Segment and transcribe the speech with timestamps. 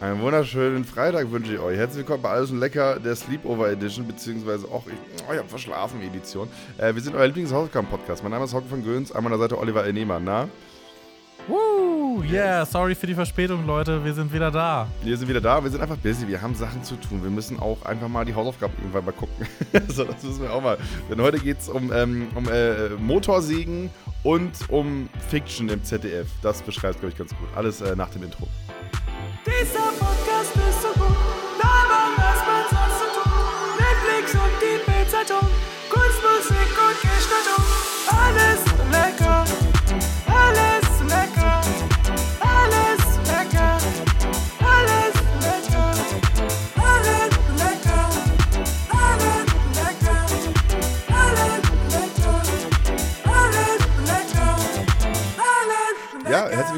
[0.00, 1.76] Einen wunderschönen Freitag wünsche ich euch.
[1.76, 4.94] Herzlich willkommen bei Alles und Lecker, der Sleepover Edition, beziehungsweise auch, ich,
[5.28, 6.48] oh, ich habe verschlafen Edition.
[6.78, 8.22] Äh, wir sind euer Lieblings-Hausaufgaben-Podcast.
[8.22, 9.92] Mein Name ist Hocke von Göns, an meiner Seite Oliver L.
[9.92, 10.24] Nehmann.
[10.24, 10.48] Na?
[11.46, 14.02] Woo, yeah, sorry für die Verspätung, Leute.
[14.02, 14.88] Wir sind wieder da.
[15.02, 17.22] Wir sind wieder da, wir sind einfach busy, wir haben Sachen zu tun.
[17.22, 19.46] Wir müssen auch einfach mal die Hausaufgaben irgendwann mal gucken.
[19.88, 20.78] so, das müssen wir auch mal.
[21.10, 23.90] Denn heute geht es um, ähm, um äh, Motorsägen
[24.22, 26.26] und um Fiction im ZDF.
[26.40, 27.48] Das beschreibt, glaube ich, ganz gut.
[27.54, 28.48] Alles äh, nach dem Intro.
[29.46, 29.89] Dieser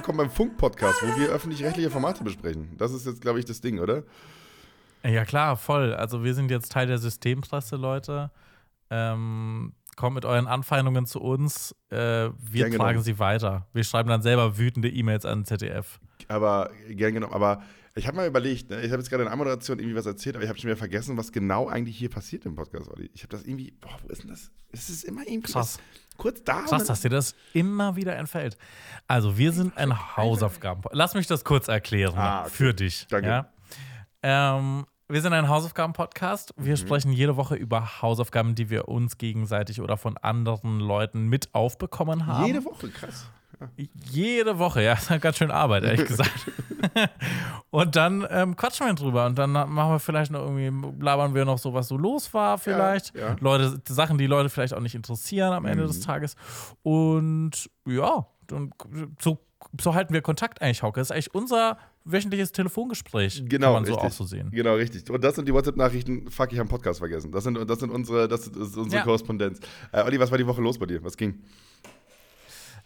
[0.03, 2.71] willkommen beim Funk-Podcast, wo wir öffentlich-rechtliche Formate besprechen.
[2.77, 4.03] Das ist jetzt, glaube ich, das Ding, oder?
[5.05, 5.95] Ja, klar, voll.
[5.95, 8.33] Also, wir sind jetzt Teil der Systempresse, Leute.
[8.91, 11.73] Ähm, kommt mit euren Anfeindungen zu uns.
[11.91, 13.05] Äh, wir Gern tragen genommen.
[13.05, 13.69] sie weiter.
[13.73, 16.01] Wir schreiben dann selber wütende E-Mails an ZDF.
[16.27, 17.33] Aber gern genommen.
[17.33, 17.63] Aber
[17.95, 18.81] ich habe mal überlegt, ne?
[18.83, 20.77] ich habe jetzt gerade in der Moderation irgendwie was erzählt, aber ich habe schon wieder
[20.79, 23.09] vergessen, was genau eigentlich hier passiert im Podcast, Olli.
[23.15, 24.51] Ich habe das irgendwie, boah, wo ist denn das?
[24.73, 25.79] Es ist immer irgendwie Krass.
[25.79, 25.81] was-
[26.17, 26.63] kurz da.
[26.63, 28.57] Krass, dass dir das immer wieder entfällt.
[29.09, 30.83] Also, wir sind ein Hausaufgaben.
[30.93, 32.51] Lass mich das kurz erklären Ah, okay.
[32.51, 33.07] für dich.
[33.09, 33.29] Danke.
[33.29, 33.47] Ja?
[34.23, 36.55] Ähm, wir sind ein Hausaufgaben-Podcast.
[36.57, 36.77] Wir Mhm.
[36.77, 42.27] sprechen jede Woche über Hausaufgaben, die wir uns gegenseitig oder von anderen Leuten mit aufbekommen
[42.27, 42.47] haben.
[42.47, 43.27] Jede Woche, krass.
[44.11, 46.31] Jede Woche, ja, das ist ganz schön Arbeit, ehrlich gesagt.
[47.71, 50.71] und dann ähm, quatschen wir drüber und dann machen wir vielleicht noch irgendwie,
[51.03, 53.15] labern wir noch so, was so los war, vielleicht.
[53.15, 53.37] ja.
[53.41, 56.03] Leute, Sachen, die Leute vielleicht auch nicht interessieren am Ende des Mhm.
[56.05, 56.37] Tages.
[56.83, 58.71] Und ja, dann,
[59.21, 59.39] so,
[59.81, 61.01] so halten wir Kontakt eigentlich, Hauke.
[61.01, 63.45] Das ist eigentlich unser wöchentliches Telefongespräch.
[63.47, 64.11] Genau, Kann man so richtig.
[64.11, 64.51] auch so sehen.
[64.51, 65.09] Genau, richtig.
[65.09, 67.31] Und das sind die WhatsApp-Nachrichten, fuck, ich habe einen Podcast vergessen.
[67.31, 69.03] Das sind, das sind unsere, das ist unsere Ja.
[69.05, 69.61] Korrespondenz.
[69.93, 71.03] Äh, Olli, was war die Woche los bei dir?
[71.05, 71.41] Was ging?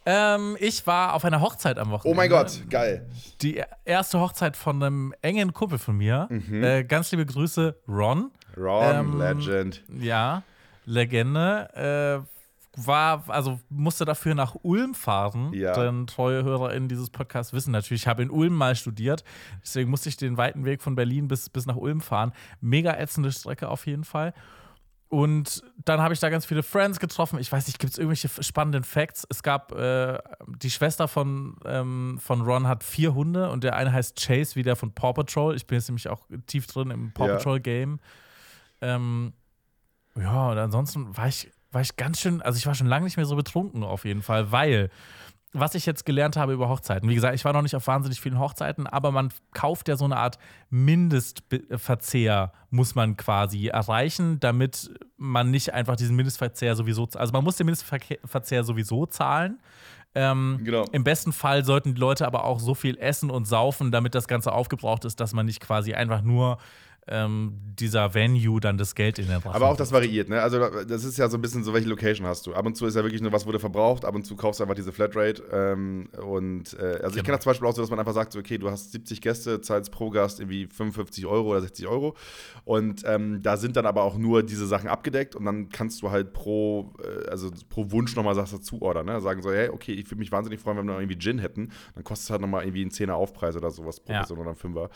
[0.07, 2.09] Ähm, ich war auf einer Hochzeit am Wochenende.
[2.09, 3.07] Oh mein Gott, geil.
[3.43, 6.29] Die erste Hochzeit von einem engen Kumpel von mir.
[6.51, 8.31] Äh, ganz liebe Grüße, Ron.
[8.57, 9.83] Ron, Ähm, Legend.
[9.99, 10.43] Ja,
[10.85, 12.25] Legende.
[12.25, 12.37] Äh,
[12.79, 15.53] war, also musste dafür nach Ulm fahren.
[15.55, 15.73] Ja.
[15.73, 19.25] Denn treue HörerInnen dieses Podcasts wissen natürlich, ich habe in Ulm mal studiert.
[19.63, 22.33] Deswegen musste ich den weiten Weg von Berlin bis, bis nach Ulm fahren.
[22.61, 24.35] Mega ätzende Strecke auf jeden Fall.
[25.09, 27.39] Und dann habe ich da ganz viele Friends getroffen.
[27.39, 29.25] Ich weiß nicht, gibt es irgendwelche spannenden Facts?
[29.31, 30.19] Es gab, äh,
[30.49, 34.65] die Schwester von, ähm, von Ron hat vier Hunde und der eine heißt Chase, wie
[34.65, 35.55] der von Paw Patrol.
[35.55, 37.35] Ich bin jetzt nämlich auch tief drin im Paw Ja.
[37.37, 38.01] Patrol Game.
[38.81, 39.33] Ähm,
[40.17, 43.17] ja, und ansonsten war ich, war ich ganz schön, also ich war schon lange nicht
[43.17, 44.91] mehr so betrunken auf jeden Fall, weil
[45.59, 48.21] was ich jetzt gelernt habe über Hochzeiten, wie gesagt, ich war noch nicht auf wahnsinnig
[48.21, 50.39] vielen Hochzeiten, aber man kauft ja so eine Art
[50.71, 57.57] Mindestverzehr, muss man quasi erreichen, damit man nicht einfach diesen Mindestverzehr sowieso, also man muss
[57.57, 59.59] den Mindestverzehr sowieso zahlen.
[60.15, 60.85] Ähm, Genau.
[60.93, 64.29] Im besten Fall sollten die Leute aber auch so viel essen und saufen, damit das
[64.29, 66.59] Ganze aufgebraucht ist, dass man nicht quasi einfach nur
[67.09, 70.43] ähm, dieser Venue dann das Geld in den Rachen Aber auch das variiert, ne?
[70.43, 72.55] Also das ist ja so ein bisschen so, welche Location hast du.
[72.55, 74.65] Ab und zu ist ja wirklich nur, was wurde verbraucht, ab und zu kaufst du
[74.65, 75.43] einfach diese Flatrate.
[75.53, 77.23] Ähm, und äh, also ich Genau.
[77.25, 79.21] kenne das zum Beispiel auch so, dass man einfach sagt, so, okay, du hast 70
[79.21, 82.17] Gäste, zahlst pro Gast irgendwie 55 Euro oder 60 Euro.
[82.65, 86.11] Und ähm, da sind dann aber auch nur diese Sachen abgedeckt und dann kannst du
[86.11, 89.21] halt pro, äh, also pro Wunsch nochmal Sachen dazu ordern, ne?
[89.21, 91.71] Sagen so, hey, okay, ich würde mich wahnsinnig freuen, wenn wir noch irgendwie Gin hätten.
[91.95, 94.19] Dann kostet es halt nochmal irgendwie einen Zehner Aufpreis oder sowas pro Ja.
[94.21, 94.91] Person oder ein Fünfer.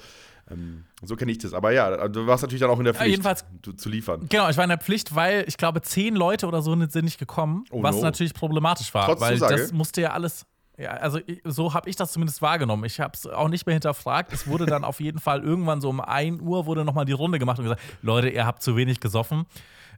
[0.50, 1.55] Ähm, so kenne ich das.
[1.55, 4.27] Aber ja, du warst natürlich dann auch in der Ja, Pflicht, jedenfalls- du, zu liefern.
[4.28, 7.19] Genau, ich war in der Pflicht, weil ich glaube, zehn Leute oder so sind nicht
[7.19, 8.03] gekommen, Oh was no.
[8.03, 9.56] natürlich problematisch war, Trotz weil Zusage?
[9.56, 10.47] das musste ja alles.
[10.78, 12.84] Ja, also ich, so habe ich das zumindest wahrgenommen.
[12.84, 14.33] Ich habe es auch nicht mehr hinterfragt.
[14.33, 17.39] Es wurde dann auf jeden Fall irgendwann so um 1 Uhr wurde nochmal die Runde
[17.39, 19.44] gemacht und gesagt, Leute, ihr habt zu wenig gesoffen.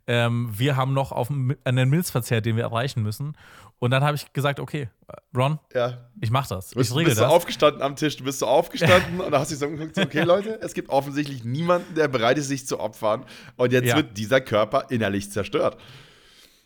[0.06, 3.36] Ähm, wir haben noch auf einen Milzverzehr, den wir erreichen müssen.
[3.78, 4.88] Und dann habe ich gesagt, okay,
[5.36, 5.98] Ron, Ja.
[6.20, 6.70] ich mach das.
[6.70, 7.32] Du bist, ich regel bist du das.
[7.32, 10.22] aufgestanden am Tisch, du bist so aufgestanden und dann hast du dich so angeguckt, okay,
[10.22, 13.24] Leute, es gibt offensichtlich niemanden, der bereit ist, sich zu opfern.
[13.56, 13.96] Und jetzt Ja.
[13.96, 15.78] wird dieser Körper innerlich zerstört.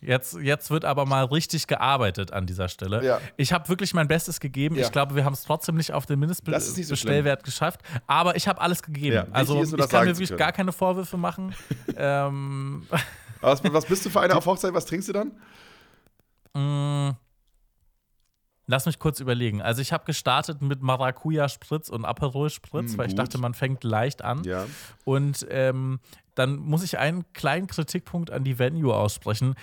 [0.03, 3.03] Jetzt, jetzt wird aber mal richtig gearbeitet an dieser Stelle.
[3.03, 3.19] Ja.
[3.39, 4.77] Ich habe wirklich mein Bestes gegeben.
[4.77, 4.85] Ja.
[4.85, 7.81] Ich glaube, wir haben es trotzdem nicht auf den nicht so Mindestbestellwert geschafft.
[8.07, 9.17] Aber ich habe alles gegeben.
[9.17, 11.55] Ja, also ist ich kann mir wirklich gar keine Vorwürfe machen.
[11.97, 12.87] ähm,
[13.47, 14.75] was, was bist du für eine auf Hochzeit?
[14.75, 15.33] Was trinkst du dann?
[16.55, 17.17] mh,
[18.67, 19.63] lass mich kurz überlegen.
[19.63, 24.23] Also ich habe gestartet mit Maracuja-Spritz und Aperol-Spritz, Mm, weil ich dachte, man fängt leicht
[24.23, 24.43] an.
[24.45, 24.65] Ja.
[25.05, 26.01] Und ähm,
[26.35, 29.55] dann muss ich einen kleinen Kritikpunkt an die Venue aussprechen.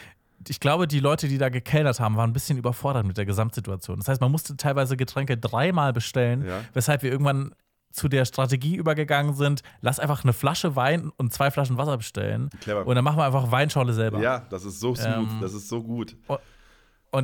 [0.47, 3.97] Ich glaube, die Leute, die da gekellnert haben, waren ein bisschen überfordert mit der Gesamtsituation.
[3.99, 6.61] Das heißt, man musste teilweise Getränke dreimal bestellen, Ja.
[6.73, 7.53] weshalb wir irgendwann
[7.93, 12.49] zu der Strategie übergegangen sind, lass einfach eine Flasche Wein und zwei Flaschen Wasser bestellen.
[12.61, 12.85] Clever.
[12.85, 14.19] Und dann machen wir einfach Weinschorle selber.
[14.19, 16.15] Ja, das ist so smooth, Ähm, das ist so gut.
[16.27, 16.39] Und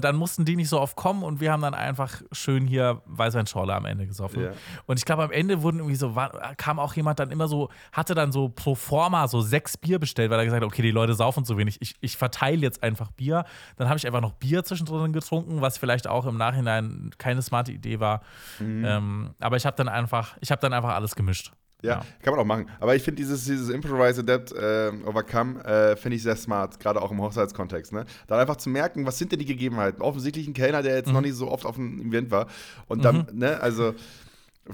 [0.03, 3.73] dann mussten die nicht so oft kommen und wir haben dann einfach schön hier Weißweinschorle
[3.73, 4.43] am Ende gesoffen.
[4.43, 4.51] Ja.
[4.85, 7.69] Und ich glaube, am Ende wurden irgendwie so, war, kam auch jemand dann immer so,
[7.91, 10.91] hatte dann so pro forma so sechs Bier bestellt, weil er gesagt hat, okay, die
[10.91, 11.81] Leute saufen zu wenig.
[11.81, 13.45] Ich, ich verteile jetzt einfach Bier.
[13.77, 17.71] Dann habe ich einfach noch Bier zwischendrin getrunken, was vielleicht auch im Nachhinein keine smarte
[17.71, 18.21] Idee war.
[18.59, 18.85] Mhm.
[18.85, 21.51] Ähm, aber ich habe dann einfach, ich habe dann einfach alles gemischt.
[21.81, 22.69] Ja, kann man auch machen.
[22.81, 27.01] Aber ich finde dieses, dieses Improvise, Adapt, äh, Overcome, äh, finde ich sehr smart, gerade
[27.01, 27.93] auch im Hochzeitskontext.
[27.93, 28.05] Ne?
[28.27, 30.01] Dann einfach zu merken, was sind denn die Gegebenheiten?
[30.01, 31.13] Offensichtlich ein Kellner, der jetzt Mhm.
[31.13, 32.47] noch nicht so oft auf einem Event war.
[32.87, 33.93] Und dann, ne, also.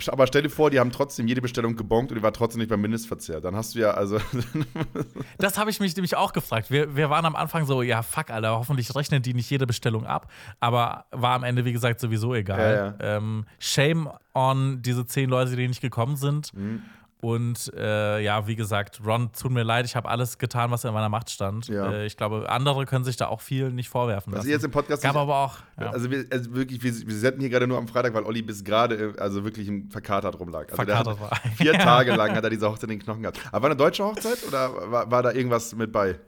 [0.08, 2.68] Aber stell dir vor, die haben trotzdem jede Bestellung gebongt und die war trotzdem nicht
[2.68, 3.40] beim Mindestverzehr.
[3.40, 4.18] Dann hast du ja, also.
[5.38, 6.70] Das habe ich mich nämlich auch gefragt.
[6.70, 10.06] Wir, wir waren am Anfang so, ja, fuck, Alter, hoffentlich rechnen die nicht jede Bestellung
[10.06, 10.30] ab.
[10.60, 12.98] Aber war am Ende, wie gesagt, sowieso egal.
[13.00, 16.54] Ähm, shame on diese zehn Leute, die nicht gekommen sind.
[16.54, 16.82] Mhm.
[17.26, 20.94] Und äh, ja, wie gesagt, Ron, tut mir leid, ich habe alles getan, was in
[20.94, 21.68] meiner Macht stand.
[21.68, 21.92] Ja.
[21.92, 24.32] Äh, ich glaube, andere können sich da auch viel nicht vorwerfen.
[24.32, 24.50] Was lassen.
[24.52, 25.58] jetzt im Podcast Gab nicht- aber auch.
[25.80, 25.90] Ja.
[25.90, 28.64] Also, wir, also wirklich, wir, wir senden hier gerade nur am Freitag, weil Olli bis
[28.64, 30.66] gerade, also wirklich im verkatert rumlag.
[30.66, 31.32] Also Verkatert war.
[31.56, 33.40] Vier Tage lang hat er diese Hochzeit in den Knochen gehabt.
[33.52, 36.20] Aber war eine deutsche Hochzeit oder war, war da irgendwas mit bei?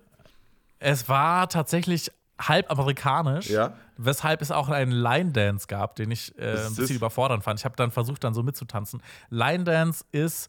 [0.79, 3.73] Es war tatsächlich halb amerikanisch, Ja.
[3.97, 7.59] weshalb es auch einen Line Dance gab, den ich äh, ein bisschen überfordernd fand.
[7.59, 9.01] Ich habe dann versucht, dann so mitzutanzen.
[9.29, 10.47] Line Dance ist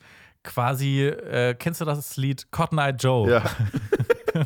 [0.48, 3.30] quasi, äh, kennst du das Lied Cotton Eye Joe?
[3.30, 3.42] Ja,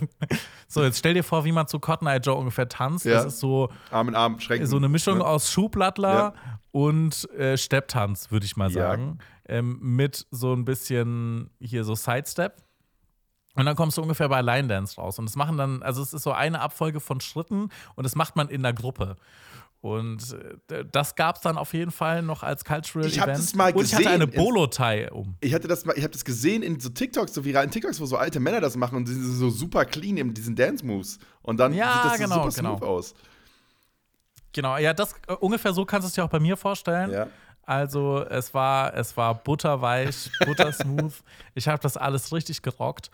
[0.69, 3.05] So, jetzt stell dir vor, wie man zu Cotton Eye Joe ungefähr tanzt.
[3.05, 3.15] Ja.
[3.15, 4.67] Das ist so, Arm in Arm, Schrecken.
[4.67, 5.25] so eine Mischung ne?
[5.27, 6.35] aus Schuhblattler Ja.
[6.71, 8.89] und äh, Stepptanz, würde ich mal Ja.
[8.89, 9.19] sagen.
[9.47, 12.55] Ähm, mit so ein bisschen hier so Sidestep.
[13.55, 15.19] Und dann kommst du ungefähr bei Line Dance raus.
[15.19, 18.35] Und das machen dann, also es ist so eine Abfolge von Schritten und das macht
[18.35, 19.17] man in der Gruppe.
[19.83, 20.37] Und
[20.71, 23.39] äh, das gab es dann auf jeden Fall noch als Cultural Ich hab Event.
[23.41, 25.35] das mal und ich hatte gesehen eine Bolo-Tie um.
[25.41, 28.07] Ich hatte das mal, ich habe das gesehen in so TikToks, so viralen TikToks, wo
[28.07, 31.19] so alte Männer das machen und sie sind so super clean in diesen Dance Moves.
[31.43, 32.93] Und dann Ja, sieht das so genau, super smooth genau.
[32.93, 33.15] aus.
[34.53, 37.11] Genau, ja, das äh, ungefähr so kannst du es dir auch bei mir vorstellen.
[37.11, 37.27] Ja.
[37.65, 41.15] Also es war, es war butterweich, buttersmooth.
[41.55, 43.11] ich habe das alles richtig gerockt.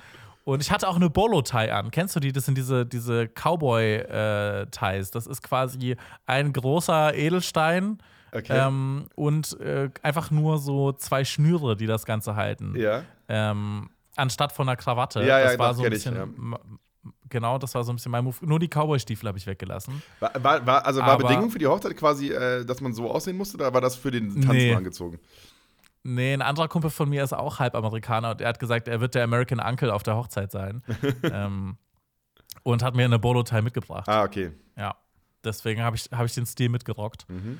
[0.48, 1.90] Und ich hatte auch eine Bolo-Tie an.
[1.90, 2.32] Kennst du die?
[2.32, 5.10] Das sind diese, diese Cowboy-Ties.
[5.10, 5.96] das ist quasi
[6.26, 7.98] ein großer Edelstein
[8.32, 8.58] Okay.
[8.66, 12.74] ähm, und äh, einfach nur so zwei Schnüre, die das Ganze halten.
[12.76, 13.02] Ja.
[13.28, 15.20] Ähm, anstatt von einer Krawatte.
[15.20, 16.50] Ja, ja, das war doch, so ein kenn ich, bisschen.
[16.52, 16.58] ja.
[17.30, 18.36] Genau, das war so ein bisschen mein Move.
[18.42, 20.02] Nur die Cowboy-Stiefel habe ich weggelassen.
[20.20, 23.10] War, war, war, also war Aber- Bedingung für die Hochzeit quasi, äh, dass man so
[23.10, 24.74] aussehen musste, oder war das für den Tanz Nee.
[24.74, 25.18] angezogen?
[26.10, 29.00] Nee, ein anderer Kumpel von mir ist auch halb Amerikaner und er hat gesagt, er
[29.00, 30.82] wird der American Uncle auf der Hochzeit sein.
[31.22, 31.76] ähm,
[32.62, 34.08] und hat mir eine Bolo-Tie mitgebracht.
[34.08, 34.52] Ah, okay.
[34.74, 34.96] Ja.
[35.44, 37.28] Deswegen habe ich, hab ich den Stil mitgerockt.
[37.28, 37.58] Mhm.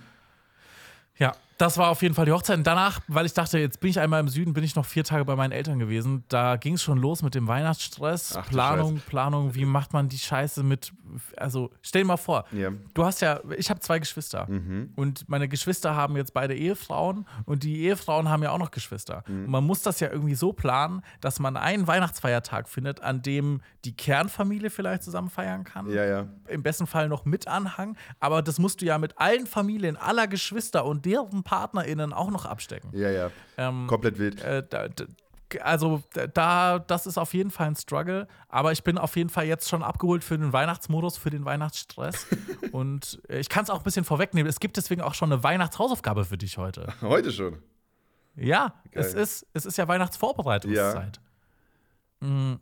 [1.19, 2.57] Ja, das war auf jeden Fall die Hochzeit.
[2.57, 5.03] Und danach, weil ich dachte, jetzt bin ich einmal im Süden, bin ich noch vier
[5.05, 6.25] Tage bei meinen Eltern gewesen.
[6.29, 8.37] Da ging es schon los mit dem Weihnachtsstress.
[8.37, 10.93] Ach Planung, Planung, wie macht man die Scheiße mit.
[11.37, 12.71] Also, stell dir mal vor, Ja.
[12.95, 14.47] du hast ja, ich habe zwei Geschwister.
[14.49, 14.93] Mhm.
[14.95, 19.25] Und meine Geschwister haben jetzt beide Ehefrauen und die Ehefrauen haben ja auch noch Geschwister.
[19.27, 19.45] Mhm.
[19.47, 23.63] Und man muss das ja irgendwie so planen, dass man einen Weihnachtsfeiertag findet, an dem
[23.85, 25.91] die Kernfamilie vielleicht zusammen feiern kann.
[25.91, 26.27] Ja, ja.
[26.47, 27.97] Im besten Fall noch mit Anhang.
[28.21, 32.45] Aber das musst du ja mit allen Familien, aller Geschwister und deren PartnerInnen auch noch
[32.45, 32.91] abstecken.
[32.93, 33.31] Ja, ja.
[33.57, 34.43] Ähm, Komplett wild.
[34.43, 35.07] äh, da, da,
[35.63, 36.03] also
[36.35, 39.67] da, das ist auf jeden Fall ein Struggle, aber ich bin auf jeden Fall jetzt
[39.67, 42.27] schon abgeholt für den Weihnachtsmodus, für den Weihnachtsstress.
[42.73, 44.47] und äh, ich kann es auch ein bisschen vorwegnehmen.
[44.47, 46.93] Es gibt deswegen auch schon eine Weihnachtshausaufgabe für dich heute.
[47.01, 47.63] Heute schon.
[48.37, 49.05] Ja, Geil.
[49.05, 51.19] es ist, es ist ja Weihnachtsvorbereitungszeit.
[52.21, 52.57] Mm,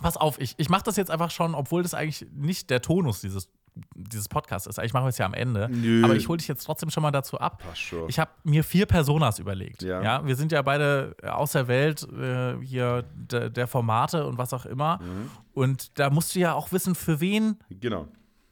[0.00, 3.20] pass auf, ich, ich mache das jetzt einfach schon, obwohl das eigentlich nicht der Tonus
[3.20, 3.50] dieses,
[3.94, 4.78] dieses Podcasts ist.
[4.78, 5.68] Eigentlich machen wir es ja am Ende.
[5.70, 6.04] Nö.
[6.04, 7.62] Aber ich hole dich jetzt trotzdem schon mal dazu ab.
[7.62, 8.08] Passt schon.
[8.08, 9.82] Ich habe mir vier Personas überlegt.
[9.82, 10.02] Ja.
[10.02, 10.26] Ja.
[10.26, 14.66] wir sind ja beide aus der Welt äh, hier de, der Formate und was auch
[14.66, 14.98] immer.
[15.02, 15.30] Mhm.
[15.54, 18.06] Und da musst du ja auch wissen, für wen Genau.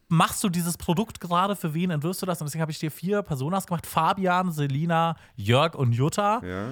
[0.09, 2.41] machst du dieses Produkt gerade, für wen entwirfst du das?
[2.41, 6.41] Und deswegen habe ich dir vier Personas gemacht: Fabian, Selina, Jörg und Jutta.
[6.45, 6.69] Ja.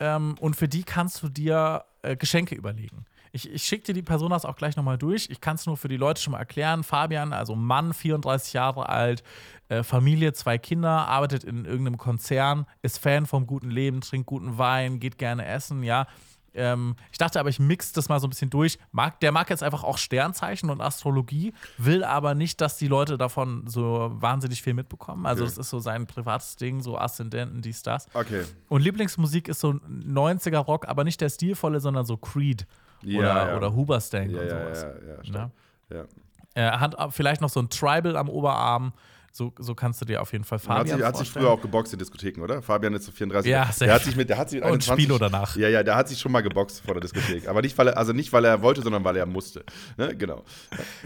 [0.00, 3.04] Ähm, und für die kannst du dir äh, Geschenke überlegen.
[3.32, 5.28] Ich, ich schicke dir die Personas auch gleich nochmal durch.
[5.30, 6.82] Ich kann es nur für die Leute schon mal erklären.
[6.82, 9.22] Fabian, also Mann, 34 Jahre alt,
[9.68, 14.58] äh, Familie, zwei Kinder, arbeitet in irgendeinem Konzern, ist Fan vom guten Leben, trinkt guten
[14.58, 16.06] Wein, geht gerne essen, ja.
[16.52, 18.78] Ähm, ich dachte aber, ich mix das mal so ein bisschen durch.
[18.90, 23.16] Mag, der mag jetzt einfach auch Sternzeichen und Astrologie, will aber nicht, dass die Leute
[23.16, 25.26] davon so wahnsinnig viel mitbekommen.
[25.26, 25.50] Also, Okay.
[25.50, 28.08] das ist so sein privates Ding, so Aszendenten, dies, das.
[28.14, 28.42] Okay.
[28.68, 32.66] Und Lieblingsmusik ist so 90er Rock, aber nicht der stilvolle, sondern so Creed
[33.04, 33.56] oder, ja.
[33.56, 34.82] oder Huberstank Ja, und sowas.
[34.82, 35.24] ja, ja, Ne?
[35.24, 35.50] stark.
[35.90, 36.04] ja.
[36.54, 38.92] Er hat vielleicht noch so ein Tribal am Oberarm,
[39.32, 41.44] So, so kannst du dir auf jeden Fall Er hat Fabian sich, hat sich vorstellen.
[41.46, 42.60] früher auch geboxt in Diskotheken, oder?
[42.62, 43.48] Fabian ist so 34.
[43.48, 45.54] Ja, der hat sich mit, der hat sich mit Und 21 Spilo danach.
[45.54, 47.46] Ja, ja, der hat sich schon mal geboxt vor der Diskothek.
[47.48, 49.64] Aber nicht, weil er, also nicht, weil er wollte, sondern weil er musste.
[49.96, 50.16] Ne?
[50.16, 50.42] Genau.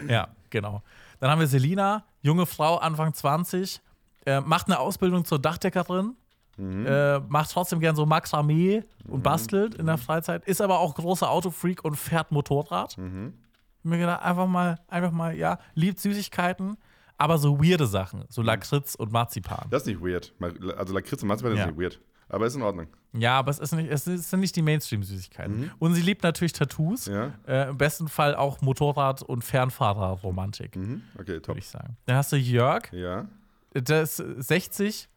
[0.09, 0.83] Ja, genau.
[1.21, 3.83] Dann haben wir Selina, junge Frau, Anfang 20,
[4.25, 6.17] äh, macht eine Ausbildung zur Dachdeckerin,
[6.57, 6.87] Mhm.
[6.87, 11.31] äh, macht trotzdem gern so Makramee und bastelt in der Freizeit, ist aber auch großer
[11.31, 12.97] Autofreak und fährt Motorrad.
[12.99, 13.35] Mhm.
[13.83, 16.77] Mir gedacht, einfach mal, einfach mal, ja, liebt Süßigkeiten,
[17.19, 19.67] aber so weirde Sachen, so Lakritz und Marzipan.
[19.71, 20.33] Das ist nicht weird.
[20.77, 21.67] Also Lakritz und Marzipan ist Ja.
[21.67, 22.01] nicht weird.
[22.31, 22.87] Aber ist in Ordnung.
[23.13, 25.71] Ja, aber es, ist nicht, es ist- sind nicht die Mainstream-Süßigkeiten.
[25.79, 27.07] Und sie liebt natürlich Tattoos.
[27.09, 27.15] Mhm.
[27.15, 27.33] Ja.
[27.47, 31.03] Äh, Im besten Fall auch Motorrad- und Fernfahrerromantik, Mhm.
[31.19, 31.49] Okay, top.
[31.49, 31.97] würde ich sagen.
[32.07, 33.27] Dann hast du Jörg, Ja.
[33.75, 35.09] der ist 60,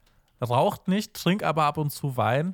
[0.42, 2.54] raucht nicht, trinkt aber ab und zu Wein,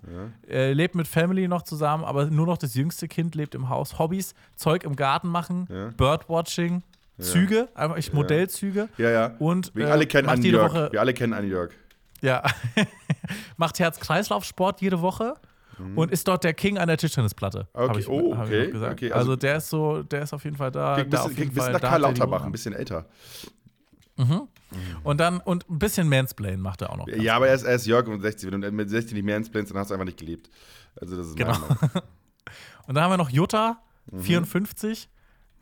[0.49, 3.99] äh, lebt mit Family noch zusammen, aber nur noch das jüngste Kind lebt im Haus.
[3.99, 5.89] Hobbys, Zeug im Garten machen, Ja.
[5.97, 6.83] Birdwatching,
[7.19, 8.89] Züge, einfach ich Modellzüge.
[8.97, 9.31] Ja, ja.
[9.39, 10.71] Und Wir äh, alle kennen einen Jörg.
[10.73, 11.71] Woche, Wir alle kennen einen Jörg.
[12.21, 12.41] ja,
[13.57, 15.35] macht Herz-Kreislauf-Sport jede Woche.
[15.95, 17.67] Und ist dort der King an der Tischtennisplatte.
[17.73, 17.81] Mhm.
[17.81, 18.93] Okay, ich, oh, okay, ich noch gesagt.
[18.93, 20.93] okay, also, also- der ist so, der ist auf jeden Fall da.
[20.93, 22.51] Klingt ein da bisschen, auf jeden klingt ein bisschen Fall, nach Karl er Lauterbach, ein
[22.51, 23.05] bisschen älter.
[25.03, 27.07] Und dann, und ein bisschen Mansplain macht er auch noch.
[27.07, 28.51] Ja, aber er ist, er ist Jörg und 60.
[28.51, 30.49] Wenn du mit 60 nicht mehr ins dann hast du einfach nicht gelebt.
[30.99, 31.53] Also, das ist Genau.
[32.87, 33.77] Und dann haben wir noch Jutta,
[34.11, 34.19] Mhm.
[34.21, 35.09] 54.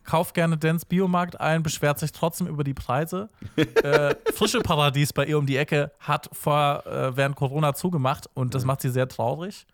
[0.04, 3.30] Kauft gerne Dance Biomarkt ein, beschwert sich trotzdem über die Preise.
[3.56, 8.48] äh, Frische Paradies bei ihr um die Ecke hat vor äh, während Corona zugemacht und
[8.48, 8.52] Mhm.
[8.52, 9.68] das macht sie sehr traurig.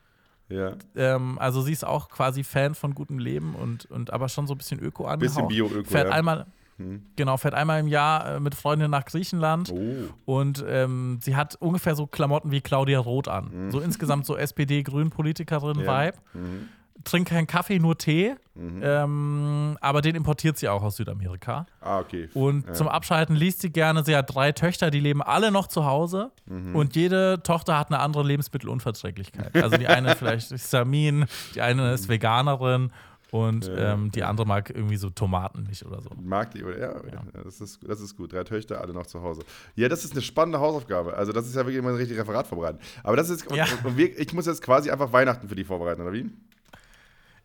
[0.49, 0.73] Ja.
[0.95, 4.53] Ähm, also sie ist auch quasi Fan von gutem Leben und, und aber schon so
[4.53, 5.35] ein bisschen Öko angehaucht.
[5.35, 6.13] Bisschen Bio-Öko, Fährt ja.
[6.13, 6.45] einmal,
[6.77, 7.01] Hm.
[7.15, 9.71] genau, fährt einmal im Jahr äh, mit Freundinnen nach Griechenland.
[9.73, 10.31] Oh.
[10.39, 13.49] Und ähm, sie hat ungefähr so Klamotten wie Claudia Roth an.
[13.65, 13.71] Mhm.
[13.71, 16.17] So insgesamt so SPD-Grün-Politikerin-Vibe.
[16.33, 16.69] Mhm.
[17.03, 18.35] Trinkt keinen Kaffee, nur Tee.
[18.55, 21.67] Ähm, aber den importiert sie auch aus Südamerika.
[21.79, 22.27] Ah, okay.
[22.33, 22.73] Und Ja.
[22.73, 24.03] zum Abschalten liest sie gerne.
[24.03, 26.31] Sie hat drei Töchter, die leben alle noch zu Hause.
[26.47, 26.75] Mhm.
[26.75, 29.55] Und jede Tochter hat eine andere Lebensmittelunverträglichkeit.
[29.55, 32.91] Also die eine vielleicht Histamin, die eine ist Veganerin
[33.31, 33.93] und Ja.
[33.93, 36.09] ähm, die andere mag irgendwie so Tomaten nicht oder so.
[36.21, 36.77] Mag die, oder?
[36.79, 37.21] Ja, ja.
[37.43, 38.31] Das, ist, das ist gut.
[38.33, 39.41] Drei Töchter, alle noch zu Hause.
[39.75, 41.13] Ja, das ist eine spannende Hausaufgabe.
[41.15, 42.79] Also, das ist ja wirklich immer ein richtiges Referat vorbereiten.
[43.03, 43.65] Aber das ist, Ja.
[43.65, 46.29] und, und wir, ich muss jetzt quasi einfach Weihnachten für die vorbereiten, oder wie?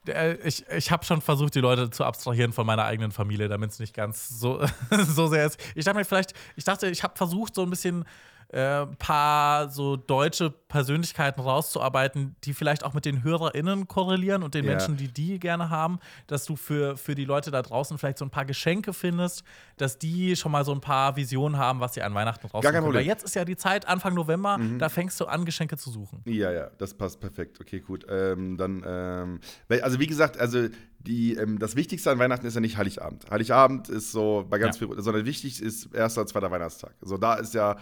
[0.06, 3.70] Äh, Ich, ich habe schon versucht, die Leute zu abstrahieren von meiner eigenen Familie, damit
[3.70, 4.64] es nicht ganz so,
[5.06, 5.60] so sehr ist.
[5.74, 8.04] Ich dachte mir vielleicht, ich dachte, ich habe versucht, so ein bisschen
[8.52, 14.64] äh, paar so deutsche Persönlichkeiten rauszuarbeiten, die vielleicht auch mit den HörerInnen korrelieren und den
[14.64, 14.72] Ja.
[14.72, 18.24] Menschen, die die gerne haben, dass du für, für die Leute da draußen vielleicht so
[18.26, 19.42] ein paar Geschenke findest,
[19.78, 22.92] dass die schon mal so ein paar Visionen haben, was sie an Weihnachten kein können.
[22.94, 24.78] Weil jetzt ist ja die Zeit, Anfang November, Mhm.
[24.78, 26.20] da fängst du an, Geschenke zu suchen.
[26.26, 27.58] Ja, ja, das passt perfekt.
[27.60, 28.04] Okay, gut.
[28.08, 29.40] Ähm, dann, ähm,
[29.82, 30.68] also wie gesagt, also
[30.98, 33.30] die, ähm, das Wichtigste an Weihnachten ist ja nicht Heiligabend.
[33.30, 34.86] Heiligabend ist so bei ganz Ja.
[34.88, 36.94] viel, sondern wichtig ist erster, zweiter Weihnachtstag.
[37.00, 37.76] So, da ist ja,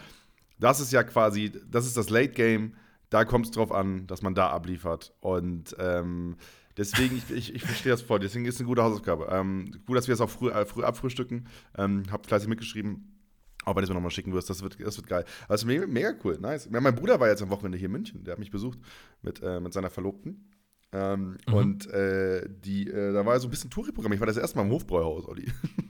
[0.60, 2.74] das ist ja quasi, das ist das Late Game.
[3.08, 5.12] Da kommt es drauf an, dass man da abliefert.
[5.20, 6.36] Und ähm,
[6.76, 8.20] deswegen, ich, ich, ich verstehe das voll.
[8.20, 9.28] Deswegen ist es eine gute Hausaufgabe.
[9.30, 11.48] Ähm, gut, dass wir es auch früh, äh, früh abfrühstücken.
[11.76, 13.16] Ähm, hab fleißig mitgeschrieben.
[13.64, 15.24] Auch wenn du es mir nochmal schicken wirst, das wird, das wird geil.
[15.48, 16.68] Also mega, mega cool, nice.
[16.72, 18.78] Ja, mein Bruder war jetzt am Wochenende hier in München, der hat mich besucht
[19.22, 20.48] mit, äh, mit seiner Verlobten.
[20.92, 24.12] Ähm, Und äh, die, äh, da war so ein bisschen Touri-Programm.
[24.12, 25.46] Ich war das erste Mal im Hofbräuhaus, Olli.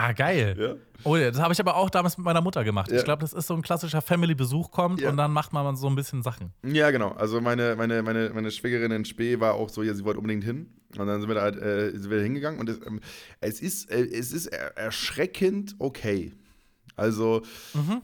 [0.00, 0.56] Ah, geil.
[0.58, 0.74] Ja.
[1.04, 2.90] Oh ja, das habe ich aber auch damals mit meiner Mutter gemacht.
[2.90, 2.98] Ja.
[2.98, 5.10] Ich glaube, das ist so ein klassischer Family-Besuch kommt Ja.
[5.10, 6.52] und dann macht man so ein bisschen Sachen.
[6.64, 7.10] Ja, genau.
[7.12, 10.44] Also meine, meine, meine, meine Schwägerin in Spee war auch so, ja, sie wollte unbedingt
[10.44, 10.68] hin.
[10.96, 13.00] Und dann sind wir da halt, äh, sind wir hingegangen und es, ähm,
[13.40, 16.32] es ist, äh, es ist er erschreckend okay.
[16.98, 17.42] Also,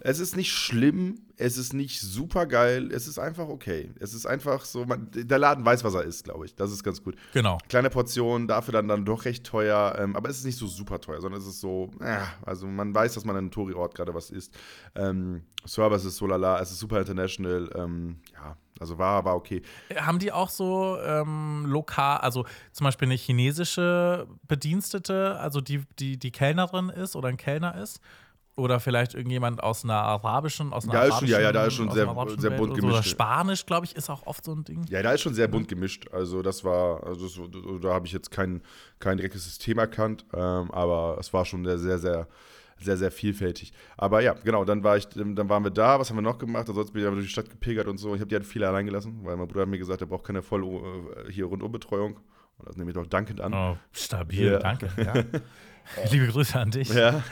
[0.01, 3.91] es ist nicht schlimm, es ist nicht super geil, es ist einfach okay.
[3.99, 6.55] Es ist einfach so, man, der Laden weiß, was er ist, glaube ich.
[6.55, 7.17] Das ist ganz gut.
[7.33, 7.59] Genau.
[7.69, 11.01] Kleine Portion, dafür dann, dann doch recht teuer, ähm, aber es ist nicht so super
[11.01, 14.15] teuer, sondern es ist so, äh, also man weiß, dass man an einem Touri-Ort gerade
[14.15, 14.57] was isst.
[14.95, 19.63] Ähm, Service ist so lala, es ist super international, ähm, ja, also war, war okay.
[19.97, 26.19] Haben die auch so ähm, lokal, also zum Beispiel eine chinesische Bedienstete, also die, die,
[26.19, 28.01] die Kellnerin ist oder ein Kellner ist?
[28.57, 31.75] Oder vielleicht irgendjemand aus einer arabischen, aus einer ist schon- arabischen, ja, ja, da ist
[31.75, 32.87] schon sehr- sehr Welt bunt oder so.
[32.87, 33.11] Oder gemischt.
[33.11, 34.85] Spanisch, glaube ich, ist auch oft so ein Ding.
[34.89, 36.07] Ja, da ist schon sehr bunt gemischt.
[36.13, 38.63] Also das war, also das, da habe ich jetzt kein,
[39.01, 42.29] kein direktes System erkannt, ähm, aber es war schon sehr, sehr, sehr,
[42.79, 43.73] sehr, sehr vielfältig.
[43.97, 46.69] Aber ja, genau, dann war ich, dann waren wir da, was haben wir noch gemacht?
[46.69, 48.15] Ansonsten bin ich durch die Stadt gepilgert und so.
[48.15, 50.25] Ich habe die halt viele allein gelassen, weil mein Bruder hat mir gesagt, er braucht
[50.25, 52.21] keine voll äh, hier Rundumbetreuung.
[52.59, 53.53] Und das nehme ich doch dankend an.
[53.53, 54.59] Oh, stabil, Ja.
[54.61, 54.89] danke.
[54.97, 55.41] Ja.
[56.11, 56.89] Liebe Grüße an dich.
[56.93, 57.23] Ja.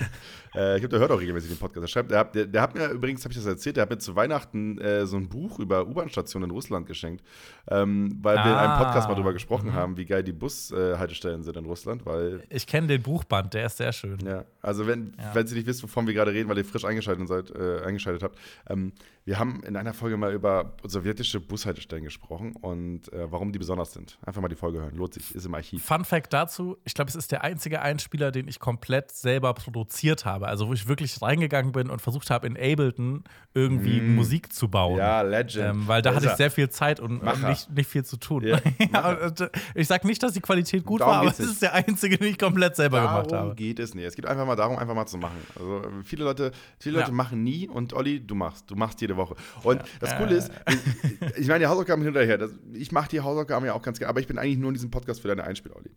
[0.54, 1.82] Äh, ich glaube, der hört auch regelmäßig den Podcast.
[1.82, 3.90] Der, schreibt, der, hat, der, der hat mir übrigens, habe ich das erzählt, der hat
[3.90, 7.24] mir zu Weihnachten äh, so ein Buch über U-Bahn-Stationen in Russland geschenkt.
[7.70, 8.84] Ähm, weil wir in einem Ah.
[8.84, 9.74] Podcast mal drüber gesprochen Mhm.
[9.74, 13.78] haben, wie geil die Bushaltestellen sind in Russland, weil Ich kenne den Buchband, der ist
[13.78, 14.18] sehr schön.
[14.26, 15.34] Ja, also wenn, Ja.
[15.34, 18.22] wenn Sie nicht wisst, wovon wir gerade reden, weil ihr frisch eingeschaltet seid, äh, eingeschaltet
[18.22, 18.92] habt, ähm,
[19.24, 23.92] wir haben in einer Folge mal über sowjetische Bushaltestellen gesprochen und äh, warum die besonders
[23.92, 24.18] sind.
[24.26, 25.84] Einfach mal die Folge hören, lohnt sich, ist im Archiv.
[25.84, 30.24] Fun Fact dazu: Ich glaube, es ist der einzige Einspieler, den ich komplett selber produziert
[30.24, 30.48] habe.
[30.48, 33.22] Also, wo ich wirklich reingegangen bin und versucht habe, in Ableton
[33.54, 34.96] irgendwie Musik zu bauen.
[34.96, 34.98] Mm.
[34.98, 35.56] Ja, Legend.
[35.76, 37.48] Ähm, weil da hatte ich sehr viel Zeit und, Macher.
[37.48, 38.42] nicht, nicht viel zu tun.
[38.44, 38.58] Ja,
[38.92, 41.62] Ja, und, äh, ich sag nicht, dass die Qualität gut Darum war, aber es ist
[41.62, 43.54] der einzige, den ich komplett selber gemacht Darum habe.
[43.54, 44.04] geht es nicht.
[44.04, 45.36] Es geht einfach mal darum, einfach mal zu machen.
[45.54, 47.14] Also viele Leute, viele Leute Ja.
[47.14, 48.70] machen nie und Olli, du machst.
[48.70, 49.34] Du machst jede Woche.
[49.62, 52.38] Und das Coole ist, ich, ich meine, die Hausaufgaben hinterher.
[52.38, 54.74] Das, ich mache die Hausaufgaben ja auch ganz gerne, aber ich bin eigentlich nur in
[54.74, 55.90] diesem Podcast für deine Einspiel, Olli.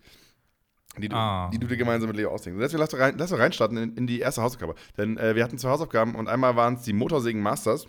[0.97, 1.49] Die du, Ah.
[1.53, 2.57] die du dir gemeinsam mit Leo ausdenkst.
[2.61, 4.75] Deswegen lass doch, rein, lass doch reinstarten in, in die erste Hausaufgabe.
[4.97, 7.85] Denn äh, wir hatten zwei Hausaufgaben und einmal waren es die Motorsägen Masters.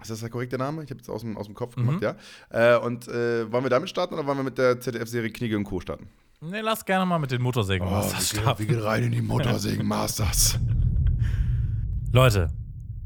[0.00, 0.82] Ist das der korrekte Name?
[0.82, 2.16] Ich habe es aus dem, aus dem Kopf gemacht, ja.
[2.48, 5.64] Äh, und äh, wollen wir damit starten oder wollen wir mit der ZDF-Serie Knigge und
[5.64, 5.78] Co.
[5.80, 6.08] starten?
[6.40, 8.66] Nee, lass gerne mal mit den Motorsägen Oh, Masters starten.
[8.66, 10.58] gehen rein in die Motorsägen Masters.
[12.12, 12.48] Leute,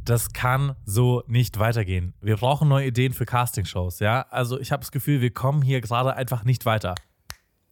[0.09, 2.15] das kann so nicht weitergehen.
[2.21, 4.23] Wir brauchen neue Ideen für Castingshows, ja?
[4.31, 6.95] Also ich habe das Gefühl, wir kommen hier gerade einfach nicht weiter.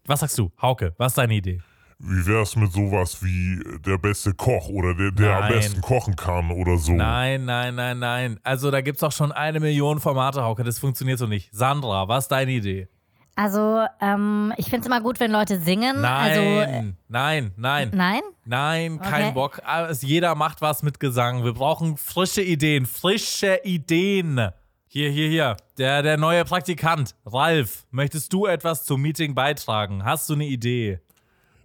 [0.04, 0.94] Was sagst du, Hauke?
[0.98, 1.62] Was ist deine Idee?
[1.98, 6.50] Wie wär's mit sowas wie der beste Koch oder der, der am besten kochen kann
[6.50, 6.92] oder so?
[6.92, 8.40] Nein, nein, nein, nein.
[8.42, 10.64] Also da gibt's auch schon eine Million Formate, Hauke.
[10.64, 11.54] Das funktioniert so nicht.
[11.54, 12.88] Sandra, was ist deine Idee?
[13.36, 16.00] Also, ähm, ich finde es immer gut, wenn Leute singen.
[16.00, 17.90] Nein, Also, äh, nein, nein.
[17.92, 18.20] nein?
[18.44, 19.32] Nein, kein Okay.
[19.32, 19.60] Bock.
[20.00, 21.42] Jeder macht was mit Gesang.
[21.44, 22.86] Wir brauchen frische Ideen.
[22.86, 24.50] Frische Ideen.
[24.86, 25.56] Hier, hier, hier.
[25.78, 27.16] Der, der neue Praktikant.
[27.26, 30.04] Ralf, möchtest du etwas zum Meeting beitragen?
[30.04, 31.00] Hast du eine Idee?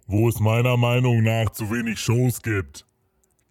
[0.08, 2.84] Wo es meiner Meinung nach zu wenig Shows gibt.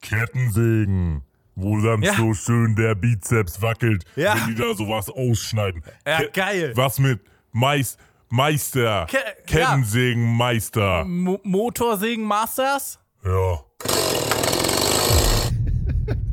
[0.02, 1.22] Kettensägen.
[1.56, 2.14] Wo dann Ja.
[2.14, 4.36] so schön der Bizeps wackelt, Ja.
[4.36, 5.84] wenn die da sowas ausschneiden.
[6.08, 6.72] Ja, geil.
[6.76, 7.20] Was mit
[7.52, 7.98] Meis
[8.30, 9.08] Meister?
[9.10, 9.18] Ke-
[9.48, 11.06] Kettensägenmeister.
[11.06, 13.00] Mo Motorsägen Masters?
[13.26, 13.60] Ja.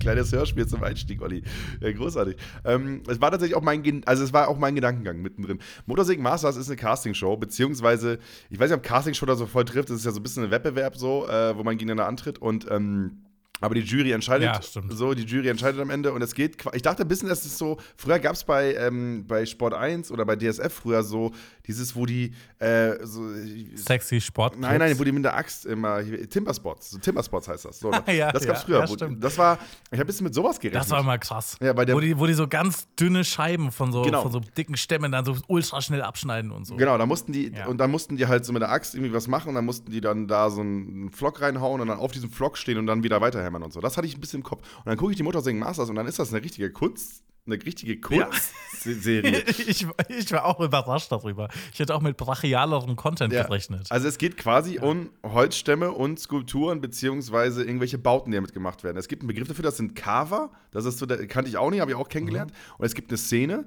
[0.00, 1.42] Kleines Hörspiel zum Einstieg, Olli.
[1.80, 2.36] Ja, großartig.
[2.64, 5.58] Ähm, es war tatsächlich auch mein, Gen- also es war auch mein Gedankengang mittendrin.
[5.86, 8.18] Motorsägen Masters ist eine Castingshow, beziehungsweise,
[8.50, 10.44] ich weiß nicht, ob Castingshow da so voll trifft, das ist ja so ein bisschen
[10.44, 13.22] ein Wettbewerb so, äh, wo man gegeneinander antritt und ähm,
[13.62, 14.48] aber die Jury entscheidet.
[14.54, 14.92] Ja, stimmt.
[14.92, 16.58] So, die Jury entscheidet am Ende und es geht.
[16.74, 17.78] Ich dachte ein bisschen, dass es so.
[17.96, 21.32] Früher gab es bei, ähm, bei Sport 1 oder bei DSF früher so
[21.66, 22.32] dieses, wo die.
[22.58, 23.22] Äh, so,
[23.76, 24.58] Sexy Sport.
[24.58, 26.00] Nein, nein, wo die mit der Axt immer.
[26.28, 26.90] Timberspots.
[26.90, 27.78] So Timberspots heißt das.
[27.80, 28.80] So, Ja, das gab's ja, früher.
[28.80, 29.22] ja, stimmt.
[29.22, 29.58] das war.
[29.90, 30.82] Ich habe ein bisschen mit sowas gerechnet.
[30.82, 31.56] Das war immer krass.
[31.60, 34.22] Ja, wo, die, wo die so ganz dünne Scheiben von so, Genau.
[34.22, 36.76] von so dicken Stämmen dann so ultra schnell abschneiden und so.
[36.76, 37.66] Genau, da mussten die, Ja.
[37.66, 39.90] und dann mussten die halt so mit der Axt irgendwie was machen und dann mussten
[39.90, 43.02] die dann da so einen Flock reinhauen und dann auf diesem Flock stehen und dann
[43.02, 43.80] wieder weiterhämmern und so.
[43.80, 44.62] Das hatte ich ein bisschen im Kopf.
[44.78, 47.64] Und dann gucke ich die Motorsägen Masters und dann ist das eine richtige Kunst, eine
[47.64, 49.44] richtige Kunstserie.
[49.46, 51.48] ich, ich war auch überrascht darüber.
[51.72, 53.44] Ich hätte auch mit brachialerem Content Ja.
[53.44, 53.86] gerechnet.
[53.90, 58.96] Also es geht quasi um Holzstämme und Skulpturen beziehungsweise irgendwelche Bauten, die damit gemacht werden.
[58.96, 60.50] Es gibt einen Begriff dafür, das sind Carver.
[60.70, 62.52] Das ist so, der, kannte ich auch nicht, habe ich auch kennengelernt.
[62.78, 63.64] Und es gibt eine Szene,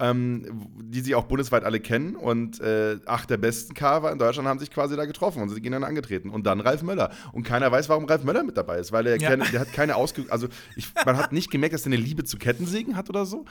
[0.00, 2.16] ähm, die sie auch bundesweit alle kennen.
[2.16, 5.60] Und äh, acht der besten Carver in Deutschland haben sich quasi da getroffen und sie
[5.60, 6.30] gehen dann angetreten.
[6.30, 7.10] Und dann Ralf Möller.
[7.32, 9.28] Und keiner weiß, warum Ralf Möller mit dabei ist, weil er Ja.
[9.30, 10.24] keine, der hat keine ausge...
[10.30, 13.44] Also ich, man hat nicht gemerkt, dass er eine Liebe zu Kettensägen hat oder so.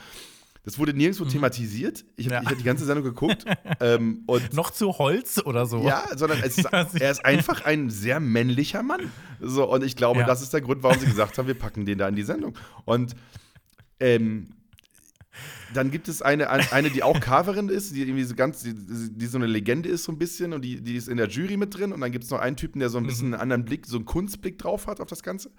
[0.66, 2.06] Das wurde nirgendwo thematisiert.
[2.16, 2.44] Ich habe Mhm.
[2.46, 2.50] Ja.
[2.52, 3.44] hab die ganze Sendung geguckt.
[3.82, 5.84] ähm, und Noch zu Holz oder so?
[5.86, 9.12] ja, sondern ist, er ist einfach ein sehr männlicher Mann.
[9.42, 10.26] So, und ich glaube, Ja.
[10.26, 12.54] das ist der Grund, warum sie gesagt haben, wir packen den da in die Sendung.
[12.86, 13.14] Und
[14.00, 14.50] ähm,
[15.74, 19.26] dann gibt es eine, eine, die auch Carverin ist, die irgendwie so ganz, die, die
[19.26, 21.78] so eine Legende ist, so ein bisschen, und die, die ist in der Jury mit
[21.78, 21.92] drin.
[21.92, 23.98] Und dann gibt es noch einen Typen, der so ein bisschen einen anderen Blick, so
[23.98, 25.52] einen Kunstblick drauf hat auf das Ganze.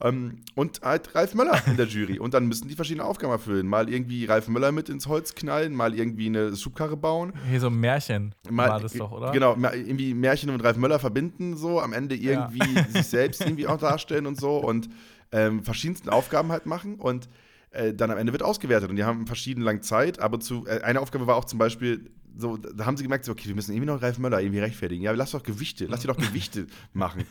[0.00, 2.18] Ähm, und halt Ralf Möller in der Jury.
[2.18, 3.66] Und dann müssen die verschiedene Aufgaben erfüllen.
[3.66, 7.32] Mal irgendwie Ralf Möller mit ins Holz knallen, mal irgendwie eine Schubkarre bauen.
[7.50, 9.32] Hier so ein Märchen Mal, war das doch, oder?
[9.32, 13.78] Genau, irgendwie Märchen und Ralf Möller verbinden, so am Ende irgendwie sich selbst irgendwie auch
[13.78, 14.88] darstellen und so und
[15.32, 17.28] ähm, verschiedensten Aufgaben halt machen und
[17.72, 20.80] äh, dann am Ende wird ausgewertet und die haben verschieden lang Zeit, aber zu äh,
[20.82, 23.72] eine Aufgabe war auch zum Beispiel so, da haben sie gemerkt, so, okay, wir müssen
[23.72, 25.02] irgendwie noch Ralf Möller irgendwie rechtfertigen.
[25.02, 27.26] Ja, lass doch Gewichte, lass die doch Gewichte machen.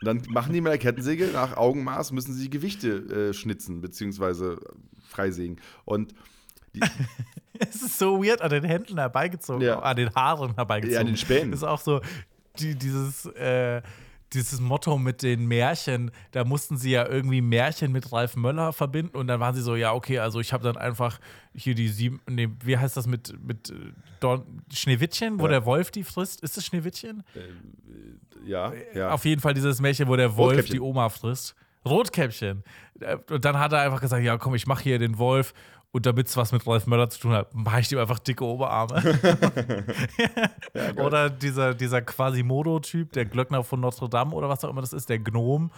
[0.00, 4.60] Und dann machen die mit der Kettensäge nach Augenmaß müssen sie Gewichte äh, schnitzen beziehungsweise
[5.08, 6.14] freisägen und
[7.58, 9.78] Es ist so weird an den Händen herbeigezogen, Ja.
[9.80, 10.94] an den Haaren herbeigezogen.
[10.94, 11.50] Ja, an den Spänen.
[11.52, 12.00] Das ist auch so
[12.58, 13.80] die, dieses, äh,
[14.32, 16.10] dieses Motto mit den Märchen.
[16.32, 19.76] Da mussten sie ja irgendwie Märchen mit Ralf Möller verbinden und dann waren sie so,
[19.76, 21.18] ja, okay, also ich habe dann einfach
[21.54, 23.74] hier die sieben, nee, wie heißt das mit, mit äh,
[24.20, 25.50] Don, Schneewittchen, wo Ja.
[25.50, 26.40] der Wolf die frisst?
[26.42, 27.22] Ist das Schneewittchen?
[28.44, 29.10] Ja, ja.
[29.10, 31.54] Auf jeden Fall dieses Märchen, wo der Wolf die Oma frisst.
[31.84, 32.64] Rotkäppchen.
[33.00, 35.54] Äh, Und dann hat er einfach gesagt, ja komm, ich mache hier den Wolf.
[35.96, 38.44] Und damit es was mit Ralf Möller zu tun hat, mache ich ihm einfach dicke
[38.44, 39.02] Oberarme.
[40.96, 45.08] oder dieser, dieser Quasimodo-Typ, der Glöckner von Notre Dame oder was auch immer das ist,
[45.08, 45.70] der Gnom,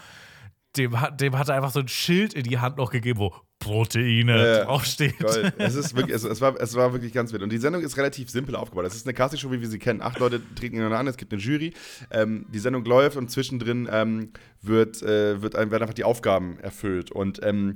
[0.76, 3.32] dem, hat- dem hat er einfach so ein Schild in die Hand noch gegeben, wo
[3.60, 5.20] Proteine Ja, draufsteht.
[5.20, 5.54] Gold.
[5.58, 7.44] Es, ist wirklich, es, es, war, es war wirklich ganz wild.
[7.44, 8.86] Und die Sendung ist relativ simpel aufgebaut.
[8.86, 10.02] Es ist eine Castingshow, wie wir sie kennen.
[10.02, 11.74] Acht Leute treten gegeneinander an, es gibt eine Jury.
[12.10, 17.12] Ähm, die Sendung läuft und zwischendrin ähm, wird, äh, wird, werden einfach die Aufgaben erfüllt.
[17.12, 17.74] Und ähm,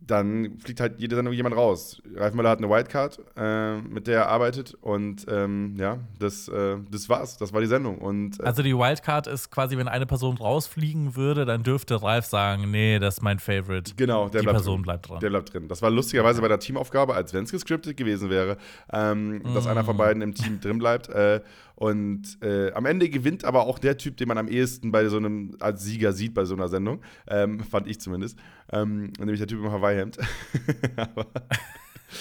[0.00, 2.00] dann fliegt halt jede Sendung jemand raus.
[2.14, 4.74] Ralf Möller hat eine Wildcard, äh, mit der er arbeitet.
[4.80, 7.36] Und ähm, ja, das, äh, das war's.
[7.38, 7.98] Das war die Sendung.
[7.98, 12.26] Und äh, Also die Wildcard ist quasi, wenn eine Person rausfliegen würde, dann dürfte Ralf
[12.26, 13.94] sagen, nee, das ist mein Favorite.
[13.96, 14.82] Genau, der die bleibt Person drin.
[14.82, 15.20] bleibt dran.
[15.20, 15.68] Der bleibt drin.
[15.68, 18.56] Das war lustigerweise bei der Teamaufgabe, als wenn es gescriptet gewesen wäre,
[18.92, 19.86] ähm, dass einer Mm.
[19.86, 21.08] von beiden im Team drin bleibt.
[21.76, 25.18] Und äh, am Ende gewinnt aber auch der Typ, den man am ehesten bei so
[25.18, 27.02] einem als Sieger sieht bei so einer Sendung.
[27.28, 28.38] Ähm, fand ich zumindest.
[28.72, 30.18] Ähm, nämlich der Typ im Hawaii-Hemd.
[30.96, 31.26] aber,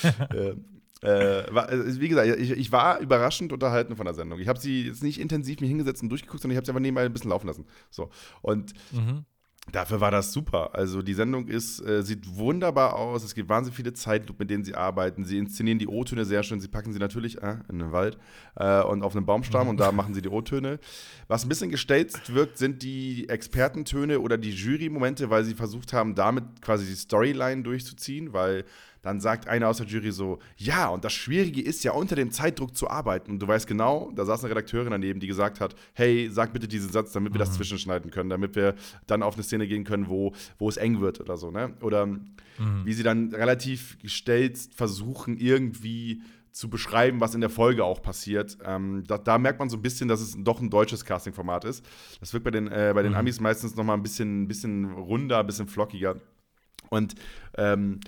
[0.34, 0.56] äh,
[1.02, 4.40] äh, war, äh, wie gesagt, ich, ich war überraschend unterhalten von der Sendung.
[4.40, 6.82] Ich habe sie jetzt nicht intensiv mir hingesetzt und durchgeguckt, sondern ich habe sie einfach
[6.82, 7.66] nebenbei ein bisschen laufen lassen.
[7.90, 8.10] So.
[8.42, 9.26] Und Mhm.
[9.72, 10.76] Dafür war das super.
[10.76, 13.24] Also die Sendung ist, äh, sieht wunderbar aus.
[13.24, 15.26] Es gibt wahnsinnig viele Zeitlupen, mit denen sie arbeiten.
[15.26, 16.60] Sie inszenieren die O-Töne sehr schön.
[16.60, 18.18] Sie packen sie natürlich äh, in den Wald
[18.56, 20.80] äh, und auf einen Baumstamm und da machen sie die O-Töne.
[21.28, 26.14] Was ein bisschen gestelzt wirkt, sind die Expertentöne oder die Jury-Momente, weil sie versucht haben,
[26.14, 28.66] damit quasi die Storyline durchzuziehen, weil
[29.06, 32.32] dann sagt einer aus der Jury so, ja, und das Schwierige ist ja, unter dem
[32.32, 33.30] Zeitdruck zu arbeiten.
[33.34, 36.68] Und du weißt genau, da saß eine Redakteurin daneben, die gesagt hat, hey, sag bitte
[36.68, 38.74] diesen Satz, damit wir das zwischenschneiden können, damit wir
[39.06, 41.76] dann auf eine Szene gehen können, wo, wo es eng wird oder so, ne?
[41.82, 42.08] Oder
[42.84, 48.58] wie sie dann relativ gestellt versuchen, irgendwie zu beschreiben, was in der Folge auch passiert.
[48.66, 51.86] Ähm, da, da merkt man so ein bisschen, dass es doch ein deutsches Castingformat ist.
[52.22, 54.94] Das wirkt bei den, äh, bei den Amis meistens noch mal ein bisschen, ein bisschen
[54.94, 56.16] runder, ein bisschen flockiger.
[56.90, 57.16] Und
[57.58, 58.00] ähm,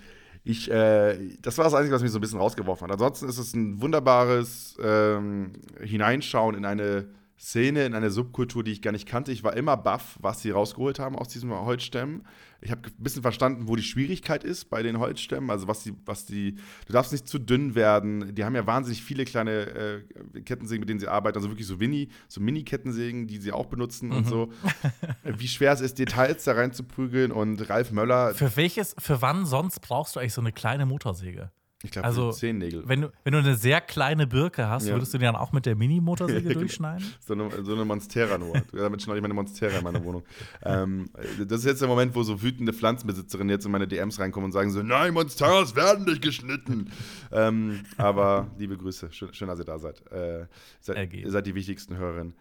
[0.49, 2.93] ich, äh, das war das Einzige, was mich so ein bisschen rausgeworfen hat.
[2.93, 7.05] Ansonsten ist es ein wunderbares ähm, Hineinschauen in eine
[7.39, 9.31] Szene, in eine Subkultur, die ich gar nicht kannte.
[9.31, 12.25] Ich war immer baff, was sie rausgeholt haben aus diesem Holzstämmen.
[12.61, 15.51] Ich habe ein bisschen verstanden, wo die Schwierigkeit ist bei den Holzstämmen.
[15.51, 16.55] Also was die, was die,
[16.87, 18.33] du darfst nicht zu dünn werden.
[18.33, 21.37] Die haben ja wahnsinnig viele kleine äh, Kettensägen, mit denen sie arbeiten.
[21.37, 24.51] Also wirklich so Mini, so Mini-Kettensägen, die sie auch benutzen und so.
[25.23, 27.31] Wie schwer es ist, Details da reinzuprügeln.
[27.31, 31.51] Und Ralf Möller, Für welches, für wann sonst brauchst du eigentlich so eine kleine Motorsäge?
[31.83, 32.83] Ich glaube, Also, Zehennägel.
[32.87, 34.95] Wenn du, wenn du eine sehr kleine Birke hast, Ja.
[34.95, 37.05] würdest du die dann auch mit der Mini-Motorsäge durchschneiden?
[37.19, 38.53] So eine, so eine Monstera nur.
[38.73, 40.23] Damit schneide ich meine Monstera in meiner Wohnung.
[40.63, 41.09] ähm,
[41.47, 44.51] das ist jetzt der Moment, wo so wütende Pflanzenbesitzerinnen jetzt in meine DMs reinkommen und
[44.53, 46.91] sagen so, nein, Monsteras werden nicht geschnitten.
[47.31, 50.01] ähm, aber liebe Grüße, schön, schön dass ihr da seid.
[50.11, 50.47] Äh,
[50.79, 52.33] seid ihr seid die wichtigsten Hörerinnen.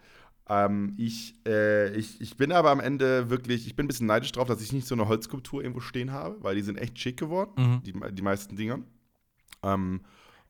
[0.48, 4.30] Ähm, ich, äh, ich, ich bin aber am Ende wirklich, ich bin ein bisschen neidisch
[4.32, 7.16] drauf, dass ich nicht so eine Holzskulptur irgendwo stehen habe, weil die sind echt schick
[7.18, 7.82] geworden, Mhm.
[7.82, 8.78] die, die meisten Dinger.
[9.74, 10.00] Ähm,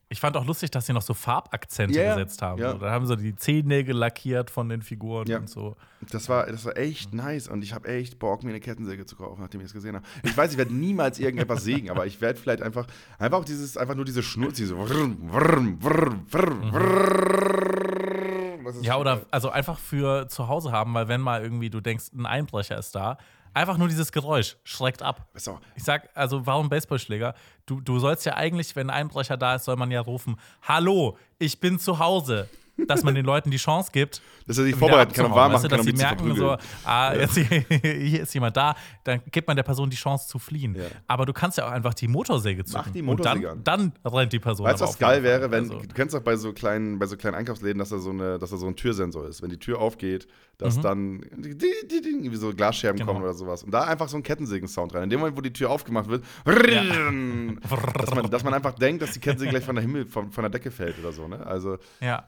[0.09, 2.13] Ich fand auch lustig, dass sie noch so Farbakzente ja.
[2.15, 2.61] gesetzt haben.
[2.61, 2.73] Ja.
[2.75, 5.39] Da haben sie die Zehennägel lackiert von den Figuren Ja.
[5.39, 5.75] und so.
[6.11, 9.17] Das war, das war echt nice und ich habe echt Bock, mir eine Kettensäge zu
[9.17, 10.05] kaufen, nachdem ich es gesehen habe.
[10.23, 12.87] Ich weiß, ich werde niemals irgendetwas sägen, aber ich werde vielleicht einfach,
[13.19, 17.47] einfach auch dieses, einfach nur diese Schnur, diese Wrrm, Wrrm, Wrrm, Wrrm, Wrrm.
[18.81, 22.25] Ja, oder also einfach für zu Hause haben, weil wenn mal irgendwie du denkst, ein
[22.25, 23.17] Einbrecher ist da,
[23.53, 25.27] einfach nur dieses Geräusch schreckt ab.
[25.55, 27.33] Auch- Ich sag, also warum Baseballschläger?
[27.65, 31.17] Du, du sollst ja eigentlich, wenn ein Einbrecher da ist, soll man ja rufen: Hallo,
[31.39, 32.49] ich bin zu Hause.
[32.85, 35.63] Dass man den Leuten die Chance gibt, Dass er sich vorbereiten kann und warm weißt
[35.63, 37.37] machen du, kann, um dass sie merken, so, ah, jetzt,
[37.81, 40.75] hier ist jemand da, dann gibt man der Person die Chance zu fliehen.
[40.75, 40.83] Ja.
[41.07, 42.93] Aber du kannst ja auch einfach die Motorsäge zücken.
[42.93, 44.65] die Motorsäge und dann, dann rennt die Person.
[44.67, 47.17] Weißt du, was geil wäre, wenn, Also, du kennst doch bei so kleinen, bei so
[47.17, 49.41] kleinen Einkaufsläden, dass da so eine, dass da so ein Türsensor ist.
[49.41, 53.01] Wenn die Tür aufgeht, dass dann die, die, die, irgendwie so Glasscherben Mhm.
[53.01, 53.13] Genau.
[53.13, 53.63] kommen oder sowas.
[53.63, 55.03] Und da einfach so ein Kettensägen-Sound rein.
[55.03, 59.11] In dem Moment, wo die Tür aufgemacht wird, dass, man, dass man einfach denkt, dass
[59.11, 61.27] die Kettensäge gleich von der Himmel, von, von der Decke fällt oder so.
[61.27, 61.45] Ne?
[61.45, 62.27] Also ja.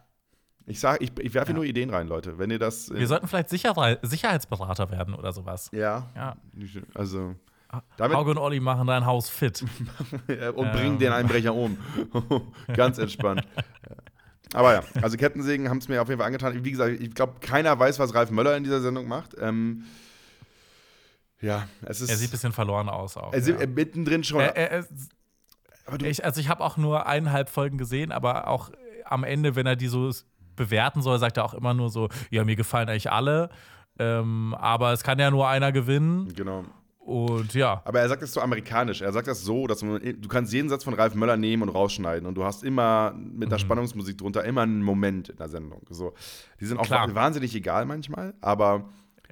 [0.70, 2.38] Ich sag, ich, ich werfe hier nur Ideen rein, Leute.
[2.38, 2.94] Wenn ihr das.
[2.94, 5.70] Wir sollten vielleicht Sicher Sicherheitsberater werden oder sowas.
[5.74, 6.08] ja.
[6.16, 6.36] Ja.
[6.94, 7.36] Also.
[7.98, 9.64] Damit, Hauke und Olli machen dein Haus fit.
[10.56, 11.78] und bringen den Einbrecher um.
[12.76, 13.48] Ganz entspannt.
[13.88, 13.96] Ja.
[14.54, 16.64] Aber ja, also Kettensägen haben es mir auf jeden Fall angetan.
[16.64, 19.36] Wie gesagt, ich glaube, keiner weiß, was Ralf Möller in dieser Sendung macht.
[19.40, 19.84] Ähm,
[21.42, 22.10] ja, es ist.
[22.10, 23.34] Er sieht ein bisschen verloren aus auch.
[23.34, 23.62] er sieht- ja.
[23.62, 24.42] äh, mittendrin schon.
[24.42, 28.72] Er, er, er, ich, also ich habe auch nur eineinhalb Folgen gesehen, aber auch
[29.06, 30.12] am Ende, wenn er die so
[30.60, 33.50] bewerten soll, sagt er auch immer nur so, ja, mir gefallen eigentlich alle,
[33.98, 36.32] ähm, aber es kann ja nur einer gewinnen.
[36.36, 36.64] genau.
[37.00, 39.02] Und ja, Aber er sagt das so amerikanisch.
[39.02, 41.70] Er sagt das so, dass man, du kannst jeden Satz von Ralf Möller nehmen und
[41.70, 43.62] rausschneiden und du hast immer mit der Mhm.
[43.64, 45.82] Spannungsmusik drunter immer einen Moment in der Sendung.
[45.90, 46.14] So,
[46.60, 47.16] die sind auch Klar.
[47.16, 48.84] wahnsinnig egal manchmal, aber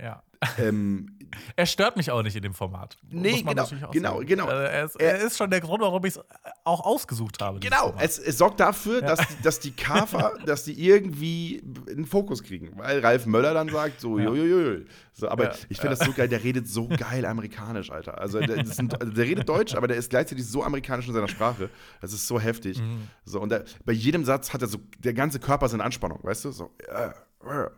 [0.02, 0.24] ja.
[0.58, 1.18] Ähm,
[1.56, 2.98] Er stört mich auch nicht in dem Format.
[3.10, 4.46] Nee, genau, genau, genau.
[4.46, 6.22] Also er, ist, er ist schon der Grund, warum ich es
[6.64, 7.60] auch ausgesucht habe.
[7.60, 12.44] Genau, es, es sorgt dafür, dass, dass die Kafer, dass die irgendwie in den Fokus
[12.44, 12.72] kriegen.
[12.78, 14.26] Weil Ralf Möller dann sagt, so, Ja.
[14.26, 14.86] jojojo.
[15.14, 18.20] So, aber Ja, ich finde das so geil, der redet so geil amerikanisch, Alter.
[18.20, 21.28] Also der, sind, also der redet Deutsch, aber der ist gleichzeitig so amerikanisch in seiner
[21.28, 21.70] Sprache.
[22.02, 22.80] Das ist so heftig.
[22.80, 23.08] Mhm.
[23.26, 26.20] So, und der, bei jedem Satz hat er so, der ganze Körper ist in Anspannung,
[26.22, 26.52] weißt du?
[26.52, 27.10] So, äh,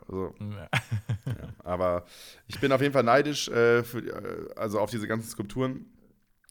[0.08, 0.34] so.
[0.40, 0.70] Ja.
[1.64, 2.06] Aber
[2.48, 5.86] ich bin auf jeden Fall neidisch äh, für, äh, also auf diese ganzen Skulpturen.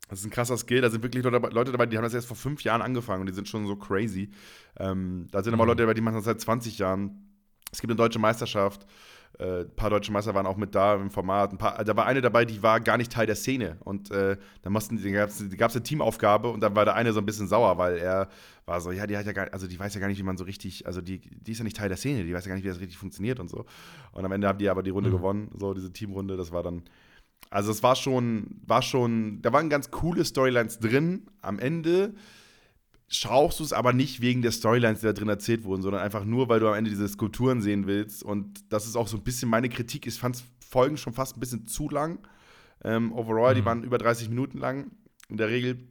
[0.09, 0.81] Das ist ein krasser Skill.
[0.81, 3.21] Da sind wirklich Leute dabei, Leute dabei, die haben das erst vor fünf Jahren angefangen
[3.21, 4.31] und die sind schon so crazy.
[4.79, 5.69] Ähm, da sind aber Mhm.
[5.69, 7.35] Leute dabei, die machen das seit 20 Jahren.
[7.71, 8.87] Es gibt eine deutsche Meisterschaft.
[9.39, 11.53] Äh, ein paar deutsche Meister waren auch mit da im Format.
[11.53, 13.77] Ein paar, da war eine dabei, die war gar nicht Teil der Szene.
[13.85, 17.21] Und äh, da mussten, da gab es eine Teamaufgabe und dann war der eine so
[17.21, 18.29] ein bisschen sauer, weil er
[18.67, 20.37] war so, ja, die hat ja gar, also die weiß ja gar nicht, wie man
[20.37, 22.57] so richtig, also die, die ist ja nicht Teil der Szene, die weiß ja gar
[22.57, 23.65] nicht, wie das richtig funktioniert und so.
[24.13, 26.37] Und am Ende haben die aber die Runde gewonnen, so diese Teamrunde.
[26.37, 26.83] Das war dann,
[27.49, 31.29] also es war schon, war schon, da waren ganz coole Storylines drin.
[31.43, 32.15] Am Ende
[33.09, 36.25] schaust du es aber nicht wegen der Storylines, die da drin erzählt wurden, sondern einfach
[36.25, 38.23] nur, weil du am Ende diese Skulpturen sehen willst.
[38.23, 40.07] Und das ist auch so ein bisschen meine Kritik.
[40.07, 42.19] Ich fand Folgen schon fast ein bisschen zu lang.
[42.85, 44.91] Ähm, overall, die waren über 30 Minuten lang
[45.29, 45.89] in der Regel.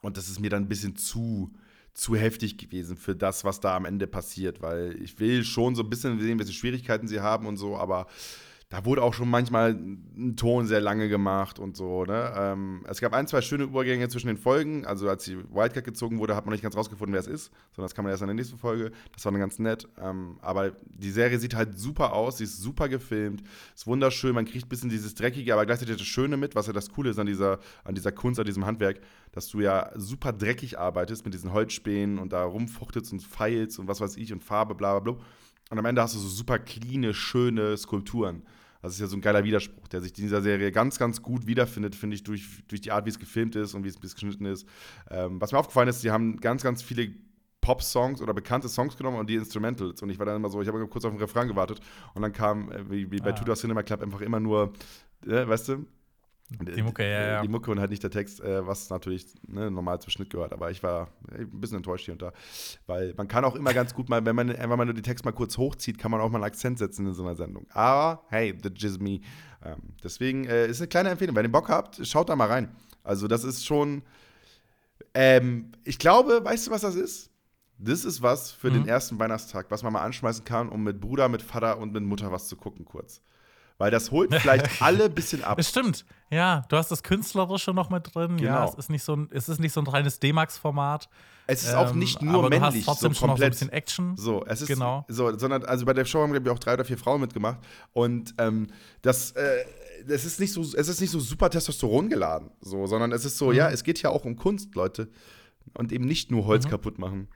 [0.00, 1.52] Und das ist mir dann ein bisschen zu,
[1.92, 5.82] zu heftig gewesen für das, was da am Ende passiert, weil ich will schon so
[5.82, 8.06] ein bisschen sehen, welche Schwierigkeiten sie haben und so, aber
[8.70, 12.04] da wurde auch schon manchmal ein Ton sehr lange gemacht und so.
[12.04, 12.32] Ne?
[12.36, 14.86] Ähm, es gab ein, zwei schöne Übergänge zwischen den Folgen.
[14.86, 17.90] Also als die Wildcard gezogen wurde, hat man nicht ganz rausgefunden, wer es ist, sondern
[17.90, 18.92] das man erst in der nächsten Folge.
[19.12, 19.88] Das war dann ganz nett.
[20.00, 23.42] Ähm, aber die Serie sieht halt super aus, sie ist super gefilmt,
[23.74, 24.36] ist wunderschön.
[24.36, 27.10] Man kriegt ein bisschen dieses Dreckige, aber gleichzeitig das Schöne mit, was ja das Coole
[27.10, 29.00] ist an dieser, an dieser Kunst, an diesem Handwerk,
[29.32, 33.88] dass du ja super dreckig arbeitest mit diesen Holzspänen und da rumfuchtelst und feilst und
[33.88, 35.24] was weiß ich und Farbe, bla bla bla.
[35.70, 38.44] Und am Ende hast du so super cleane, schöne Skulpturen.
[38.82, 41.46] Das ist ja so ein geiler Widerspruch, der sich in dieser Serie ganz, ganz gut
[41.46, 44.46] wiederfindet, finde ich, durch, durch die Art, wie es gefilmt ist und wie es, geschnitten
[44.46, 44.66] ist.
[45.10, 47.12] Ähm, was mir aufgefallen ist, die haben ganz, ganz viele
[47.60, 50.02] Pop-Songs oder bekannte Songs genommen und die Instrumentals.
[50.02, 51.80] Und ich war dann immer so, ich habe kurz auf den Refrain gewartet
[52.14, 53.32] und dann kam, äh, wie, wie bei Ah.
[53.32, 54.72] Tudor Cinema Club, einfach immer nur,
[55.26, 55.86] äh, weißt du?
[56.50, 57.42] Die Mucke, ja, ja.
[57.42, 60.52] Die Mucke und halt nicht der Text, äh, was natürlich ne, normal zum Schnitt gehört.
[60.52, 62.32] Aber ich war äh, ein bisschen enttäuscht hier und da.
[62.86, 65.24] Weil man kann auch immer ganz gut mal, wenn man, wenn man nur die Text
[65.24, 67.66] mal kurz hochzieht, kann man auch mal einen Akzent setzen in so einer Sendung.
[67.70, 69.20] Aber hey, the jizz me.
[69.64, 71.36] Ähm, deswegen äh, ist eine kleine Empfehlung.
[71.36, 72.74] Wenn ihr Bock habt, schaut da mal rein.
[73.04, 74.02] Also, das ist schon.
[75.14, 77.30] Ähm, ich glaube, weißt du, was das ist?
[77.78, 81.30] Das ist was für den ersten Weihnachtstag, was man mal anschmeißen kann, um mit Bruder,
[81.30, 83.22] mit Vater und mit Mutter was zu gucken, kurz.
[83.80, 85.56] Weil das holt vielleicht alle ein bisschen ab.
[85.56, 86.04] Das stimmt.
[86.30, 88.36] Ja, du hast das Künstlerische noch mit drin.
[88.38, 88.68] Ja, Genau.
[88.70, 91.08] es ist nicht so ein, es ist nicht so ein reines D-Max-Format.
[91.46, 93.42] Es ist auch Ähm, nicht nur aber du hast männlich, trotzdem so schon noch so
[93.42, 93.52] ein komplett.
[93.52, 94.16] bisschen Action.
[94.18, 95.04] So, es ist Genau.
[95.08, 97.58] so, sondern also bei der Show haben glaube ich auch drei oder vier Frauen mitgemacht
[97.94, 98.66] und ähm,
[99.02, 99.64] das, äh,
[100.06, 103.38] das ist nicht so, es ist nicht so super Testosteron geladen, so, sondern es ist
[103.38, 103.54] so, Mhm.
[103.54, 105.08] ja, es geht ja auch um Kunst, Leute,
[105.74, 106.46] und eben nicht nur Mhm.
[106.46, 107.28] Holz kaputt machen.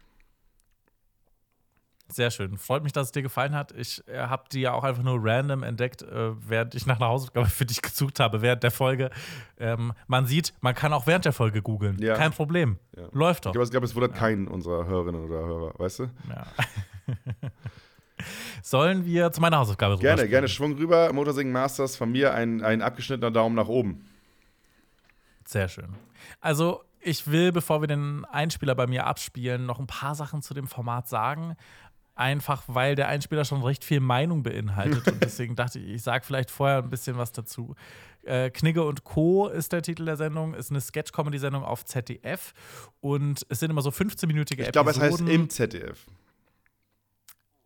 [2.09, 2.59] Sehr schön.
[2.59, 3.73] Freut mich, dass es dir gefallen hat.
[3.73, 7.09] Ich äh, habe die ja auch einfach nur random entdeckt, äh, während ich nach einer
[7.09, 9.11] Hausaufgabe für dich gesucht habe, während der Folge.
[9.59, 11.99] Ähm, man sieht, man kann auch während der Folge googeln.
[12.01, 12.15] Ja.
[12.15, 12.79] Kein Problem.
[12.97, 13.05] Ja.
[13.13, 13.69] Läuft Ich doch.
[13.71, 16.11] glaube, es, wundert keinen unserer Hörerinnen oder Hörer, weißt du?
[16.29, 16.47] Ja.
[18.63, 20.31] Sollen wir zu meiner Hausaufgabe Gerne, rüberspringen?
[20.31, 24.09] gerne Schwung rüber, Motorsingen Masters, von mir ein, ein abgeschnittener Daumen nach oben.
[25.47, 25.95] Sehr schön.
[26.41, 30.55] Also, ich will, bevor wir den Einspieler bei mir abspielen, noch ein paar Sachen zu
[30.55, 31.55] dem Format sagen.
[32.17, 35.07] Einfach weil der Einspieler schon recht viel Meinung beinhaltet.
[35.11, 37.75] und deswegen dachte ich, ich sage vielleicht vorher ein bisschen was dazu.
[38.23, 39.49] Äh, Knigge und Co.
[39.49, 42.55] ist der Titel der Sendung, ist eine Sketch-Comedy-Sendung auf ZDF.
[43.01, 45.35] Und es sind immer so 15-minütige Ich glaube, es heißt Episoden.
[45.35, 46.07] im ZDF.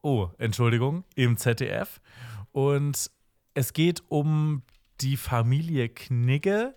[0.02, 2.00] Oh, Entschuldigung, im ZDF.
[2.52, 3.11] Und
[3.54, 4.62] es geht um
[5.00, 6.74] die Familie Knigge.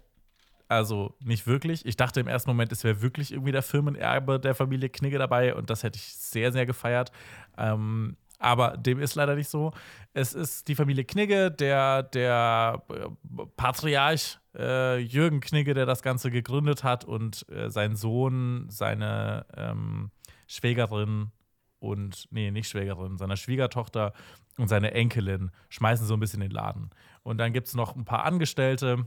[0.72, 1.86] Also nicht wirklich.
[1.86, 5.54] Ich dachte im ersten Moment, es wäre wirklich irgendwie der Firmenerbe der Familie Knigge dabei
[5.54, 7.12] und das hätte ich sehr, sehr gefeiert.
[7.58, 9.74] Ähm, aber dem ist leider nicht so.
[10.14, 13.10] Es ist die Familie Knigge, der, der äh,
[13.58, 20.10] Patriarch äh, Jürgen Knigge, der das Ganze gegründet hat und äh, sein Sohn, seine ähm,
[20.48, 21.32] Schwägerin
[21.80, 24.14] und, nee, nicht Schwägerin, seiner Schwiegertochter
[24.58, 26.92] und seine Enkelin schmeißen so ein bisschen den Laden.
[27.24, 29.06] Und dann gibt es noch ein paar Angestellte,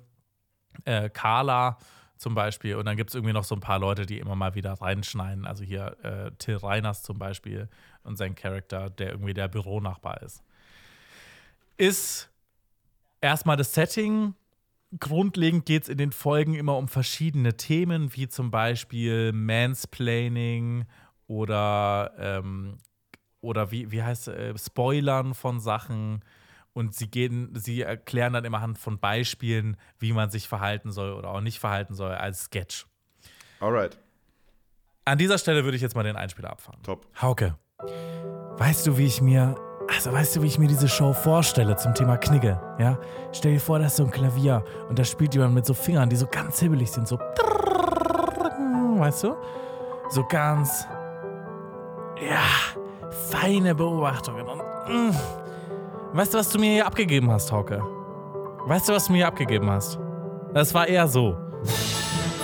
[0.85, 1.79] äh, Carla
[2.17, 4.55] zum Beispiel, und dann gibt es irgendwie noch so ein paar Leute, die immer mal
[4.55, 5.47] wieder reinschneiden.
[5.47, 7.69] Also hier äh, Till Reiners zum Beispiel
[8.03, 10.43] und sein Charakter, der irgendwie der Büronachbar ist.
[11.77, 12.31] Ist
[13.21, 14.35] erstmal das Setting
[15.01, 20.85] grundlegend geht es in den Folgen immer um verschiedene Themen, wie zum Beispiel Mansplaining
[21.27, 22.79] oder, ähm,
[23.41, 26.23] oder wie, wie heißt äh, Spoilern von Sachen.
[26.75, 31.13] Und sie gehen, sie erklären dann immer anhand von Beispielen, wie man sich verhalten soll
[31.13, 32.85] oder auch nicht verhalten soll als Sketch.
[33.61, 33.97] Alright,
[35.05, 36.83] An dieser Stelle würde ich jetzt mal den Einspieler abfahren.
[36.83, 37.07] top.
[37.23, 37.57] Hauke,
[38.59, 39.55] weißt du, wie ich mir,
[39.89, 42.61] also weißt du, wie ich mir diese Show vorstelle zum Thema Knigge?
[42.81, 42.99] Ja?
[43.33, 46.11] Stell dir vor, da ist so ein Klavier und da spielt jemand mit so Fingern,
[46.11, 47.19] die so ganz hibbelig sind, so,
[48.99, 49.37] weißt du?
[50.11, 50.87] So ganz,
[52.21, 52.43] ja,
[53.31, 54.59] feine Beobachtungen und,
[54.89, 55.17] mm.
[56.14, 57.83] Weißt du, was du mir hier abgegeben hast, Hauke?
[58.66, 59.98] Weißt du, was du mir hier abgegeben hast?
[60.55, 61.37] Das war eher so.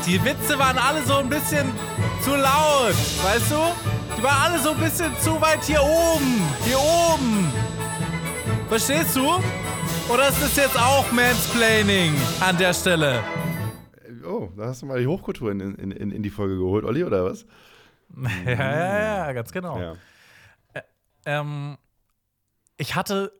[0.06, 1.70] Die Witze waren alle so ein bisschen
[2.22, 3.56] zu laut, weißt du?
[4.18, 6.42] Die waren alle so ein bisschen zu weit hier oben.
[6.64, 7.52] Hier oben.
[8.68, 9.26] Verstehst du?
[10.12, 13.22] Oder ist das jetzt auch Mansplaining an der Stelle?
[14.26, 17.04] Oh, da hast du mal die Hochkultur in, in, in, in die Folge geholt, Olli,
[17.04, 17.46] oder was?
[18.44, 19.78] Ja, ja, ja, ganz genau.
[19.78, 19.94] Ja.
[21.24, 21.78] Ähm,
[22.76, 23.39] ich hatte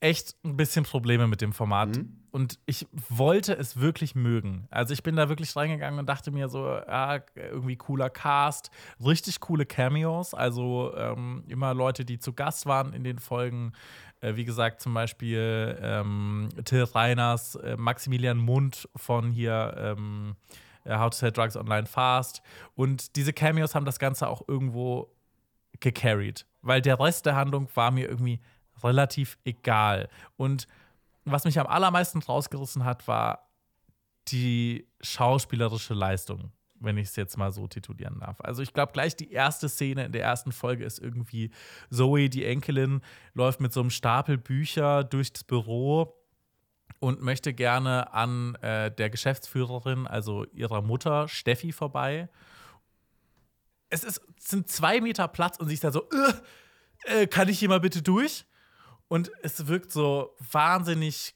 [0.00, 2.16] echt ein bisschen Probleme mit dem Format Mhm.
[2.30, 4.68] und ich wollte es wirklich mögen.
[4.70, 8.70] Also ich bin da wirklich reingegangen und dachte mir so, ja, irgendwie cooler Cast,
[9.04, 13.72] richtig coole Cameos, also ähm, immer Leute, die zu Gast waren in den Folgen.
[14.20, 20.36] Äh, wie gesagt, zum Beispiel ähm, Till Reiners, äh, Maximilian Mund von hier ähm,
[20.84, 22.42] äh, How to Sell Drugs Online Fast.
[22.76, 25.12] Und diese Cameos haben das Ganze auch irgendwo
[25.80, 28.40] gecarried, weil der Rest der Handlung war mir irgendwie
[28.82, 30.08] relativ egal.
[30.36, 30.68] Und
[31.24, 33.50] was mich am allermeisten rausgerissen hat, war
[34.28, 38.40] die schauspielerische Leistung, wenn ich es jetzt mal so titulieren darf.
[38.40, 41.50] Also ich glaube, gleich die erste Szene in der ersten Folge ist irgendwie
[41.90, 43.00] Zoe, die Enkelin,
[43.34, 46.14] läuft mit so einem Stapel Bücher durchs Büro
[47.00, 52.28] und möchte gerne an äh, der Geschäftsführerin, also ihrer Mutter, Steffi, vorbei.
[53.90, 56.08] Es, ist, sind zwei Meter Platz und sie ist da so,
[57.04, 58.44] äh, kann ich hier mal bitte durch?
[59.08, 61.34] Und es wirkt so wahnsinnig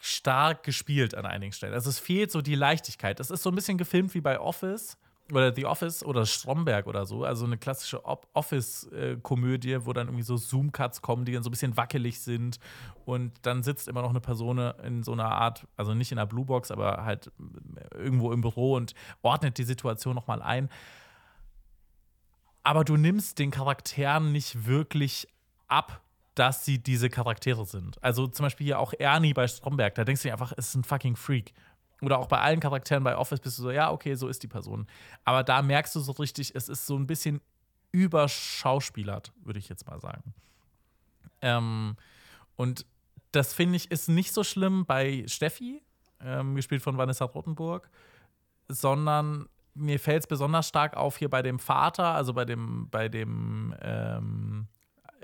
[0.00, 1.72] stark gespielt an einigen Stellen.
[1.72, 3.18] Also es fehlt so die Leichtigkeit.
[3.18, 4.98] Es ist so ein bisschen gefilmt wie bei Office
[5.32, 7.24] oder The Office oder Stromberg oder so.
[7.24, 11.76] Also eine klassische Office-Komödie, wo dann irgendwie so Zoom-Cuts kommen, die dann so ein bisschen
[11.76, 12.60] wackelig sind.
[13.04, 16.26] Und dann sitzt immer noch eine Person in so einer Art, also nicht in einer
[16.26, 17.32] Bluebox, aber halt
[17.92, 20.68] irgendwo im Büro und ordnet die Situation nochmal ein.
[22.62, 25.26] Aber du nimmst den Charakteren nicht wirklich
[25.66, 26.02] ab,
[26.36, 28.02] dass sie diese Charaktere sind.
[28.04, 30.74] Also zum Beispiel hier auch Ernie bei Stromberg, da denkst du dir einfach, es ist
[30.76, 31.52] ein fucking Freak.
[32.02, 34.48] Oder auch bei allen Charakteren bei Office bist du so, ja, okay, so ist die
[34.48, 34.86] Person.
[35.24, 37.40] Aber da merkst du so richtig, es ist so ein bisschen
[37.90, 40.34] überschauspielert, würde ich jetzt mal sagen.
[41.40, 41.96] Ähm,
[42.56, 42.84] und
[43.32, 45.82] das finde ich ist nicht so schlimm bei Steffi,
[46.20, 47.88] ähm, gespielt von Vanessa Rottenburg,
[48.68, 53.08] sondern mir fällt es besonders stark auf hier bei dem Vater, also bei dem, bei
[53.08, 54.68] dem ähm,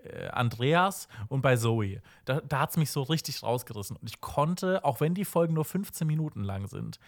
[0.04, 2.00] äh, Andreas und bei Zoe.
[2.24, 3.96] Da, da hat es mich so richtig rausgerissen.
[3.96, 6.98] Und ich konnte, auch wenn die Folgen nur 15 Minuten lang sind,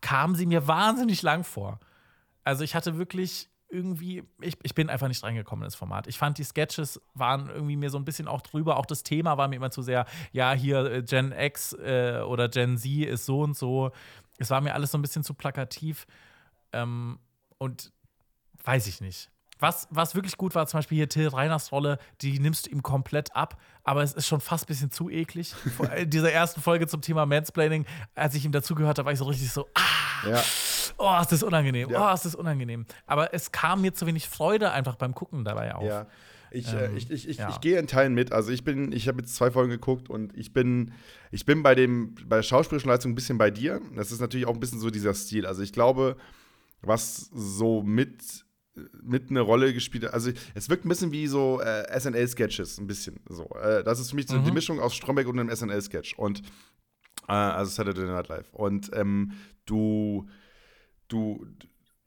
[0.00, 1.80] kamen sie mir wahnsinnig lang vor.
[2.44, 6.06] Also ich hatte wirklich irgendwie, ich, ich bin einfach nicht reingekommen in das Format.
[6.08, 8.76] Ich fand, die Sketches waren irgendwie mir so ein bisschen auch drüber.
[8.76, 12.48] Auch das Thema war mir immer zu sehr, ja, hier äh, Gen X äh, oder
[12.48, 13.92] Gen Z ist so und so.
[14.38, 16.06] Es war mir alles so ein bisschen zu plakativ.
[16.72, 17.18] Ähm,
[17.58, 17.92] und
[18.64, 19.30] weiß ich nicht.
[19.60, 22.82] Was, was wirklich gut war, zum Beispiel hier Till Reiners Rolle, die nimmst du ihm
[22.82, 25.54] komplett ab, aber es ist schon fast ein bisschen zu eklig.
[25.96, 29.26] In dieser ersten Folge zum Thema Mansplaining, als ich ihm dazugehört habe, war ich so
[29.26, 30.42] richtig so, ah, Ja.
[30.98, 32.10] oh, ist das unangenehm, Ja.
[32.10, 32.86] oh, ist das unangenehm.
[33.06, 35.84] Aber es kam mir zu wenig Freude einfach beim Gucken dabei auf.
[35.84, 36.06] Ja.
[36.52, 37.48] Ich, Ähm, äh, ich, ich, ich, ja.
[37.50, 38.32] ich gehe in Teilen mit.
[38.32, 40.92] Also ich bin, ich habe jetzt zwei Folgen geguckt und ich bin,
[41.30, 43.80] ich bin bei dem, bei der schauspielerischen Leistung ein bisschen bei dir.
[43.94, 45.46] Das ist natürlich auch ein bisschen so dieser Stil.
[45.46, 46.16] Also ich glaube,
[46.82, 48.44] was so mit,
[49.02, 52.86] mit eine Rolle gespielt hat, also es wirkt ein bisschen wie so äh, SNL-Sketches, ein
[52.86, 53.44] bisschen so.
[53.62, 54.44] Äh, das ist für mich so Mhm.
[54.44, 56.14] die Mischung aus Stromberg und einem SNL-Sketch.
[56.18, 56.42] Und
[57.28, 58.52] äh, also Saturday Night Live.
[58.52, 59.32] Und ähm,
[59.66, 60.28] du,
[61.08, 61.46] du,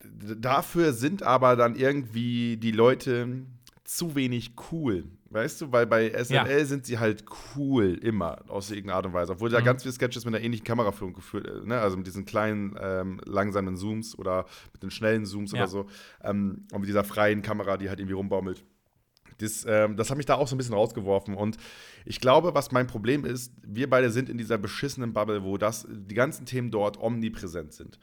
[0.04, 3.46] dafür sind aber dann irgendwie die Leute
[3.84, 5.04] zu wenig cool.
[5.30, 9.34] Weißt du, weil bei SNL sind sie halt cool immer aus irgendeiner Art und Weise.
[9.34, 9.66] Obwohl da Mhm.
[9.66, 11.80] ganz viele Sketches mit einer ähnlichen Kameraführung geführt, äh, ne?
[11.80, 15.60] also mit diesen kleinen, ähm, langsamen Zooms oder mit den schnellen Zooms Ja.
[15.60, 15.86] oder so.
[16.24, 18.64] Ähm, und mit dieser freien Kamera, die halt irgendwie rumbaumelt.
[19.40, 21.34] Das, ähm, das hat mich da auch so ein bisschen rausgeworfen.
[21.34, 21.58] Und
[22.06, 25.88] ich glaube, was mein Problem ist, wir beide sind in dieser beschissenen Bubble, wo das,
[25.90, 27.98] die ganzen Themen dort omnipräsent sind.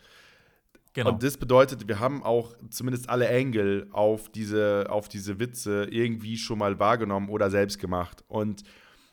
[0.92, 1.10] Genau.
[1.12, 6.36] Und das bedeutet, wir haben auch zumindest alle Engel auf diese, auf diese Witze irgendwie
[6.36, 8.24] schon mal wahrgenommen oder selbst gemacht.
[8.26, 8.64] Und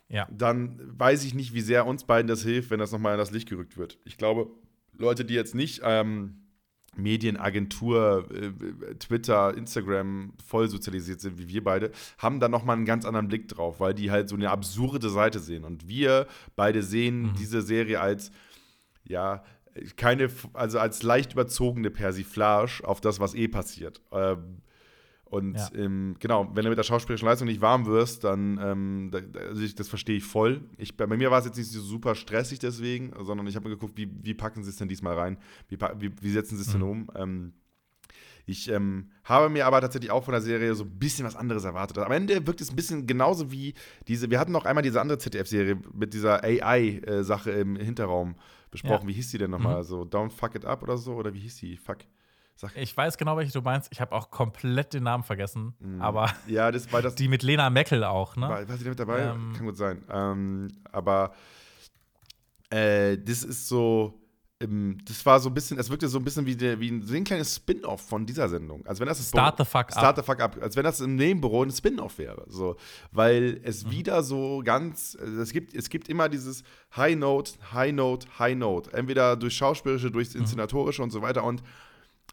[0.09, 0.28] Ja.
[0.32, 3.32] dann weiß ich nicht, wie sehr uns beiden das hilft, wenn das nochmal in das
[3.32, 3.99] Licht gerückt wird.
[4.05, 4.49] Ich glaube,
[4.97, 6.38] Leute, die jetzt nicht ähm,
[6.95, 13.05] Medienagentur, äh, Twitter, Instagram voll sozialisiert sind, wie wir beide, haben dann nochmal einen ganz
[13.05, 15.63] anderen Blick drauf, weil die halt so eine absurde Seite sehen.
[15.63, 18.32] Und wir beide sehen diese Serie als,
[19.03, 19.43] ja,
[19.95, 24.01] keine, also als leicht überzogene Persiflage auf das, was eh passiert.
[24.11, 24.61] Ähm,
[25.30, 25.69] und Ja.
[25.75, 29.61] ähm, genau, wenn du mit der schauspielerischen Leistung nicht warm wirst, dann, ähm, da, also
[29.61, 30.61] ich, das verstehe ich voll.
[30.78, 33.75] Ich, bei mir war es jetzt nicht so super stressig deswegen, sondern ich habe mir
[33.75, 35.38] geguckt, wie, wie packen sie es denn diesmal rein?
[35.67, 37.11] Wie, wie, wie setzen sie es denn um?
[37.13, 37.53] Ähm,
[38.47, 41.65] ich ähm, habe mir aber tatsächlich auch von der Serie so ein bisschen was anderes
[41.65, 41.97] erwartet.
[41.97, 43.73] Am Ende wirkt es ein bisschen genauso wie
[44.07, 48.35] diese, wir hatten noch einmal diese andere ZDF-Serie mit dieser AI-Sache im Hinterraum
[48.71, 49.03] besprochen.
[49.03, 49.07] Ja.
[49.09, 49.83] Wie hieß die denn nochmal?
[49.83, 51.15] So Don't Fuck It Up oder so?
[51.15, 51.75] Oder wie hieß die?
[51.75, 51.97] Fuck.
[52.55, 53.91] Sag, Ich weiß genau, welche du meinst.
[53.91, 55.75] Ich habe auch komplett den Namen vergessen.
[55.99, 57.15] Aber ja, das war das.
[57.15, 58.47] die mit Lena Meckel auch, ne?
[58.47, 59.23] War, war sie da mit dabei?
[59.23, 59.53] Ähm.
[59.57, 60.03] Kann gut sein.
[60.09, 61.33] Ähm, aber
[62.69, 64.13] äh, das ist so.
[64.60, 67.55] Das war so ein bisschen, es wirkte so ein bisschen wie, der, wie ein, kleines
[67.58, 68.84] Spin-off von dieser Sendung.
[68.88, 70.16] Als wenn das Start the fuck Start up.
[70.18, 70.58] the fuck up.
[70.60, 72.43] Als wenn das im Nebenbüro ein Spin-off wäre.
[72.47, 72.76] So.
[73.12, 73.91] Weil es Mhm.
[73.91, 76.64] wieder so ganz, also es gibt, es gibt immer dieses
[76.95, 78.91] High Note, High Note, High Note.
[78.93, 80.41] Entweder durch Schauspielerische, durchs Mhm.
[80.41, 81.43] Inszenatorische und so weiter.
[81.43, 81.62] Und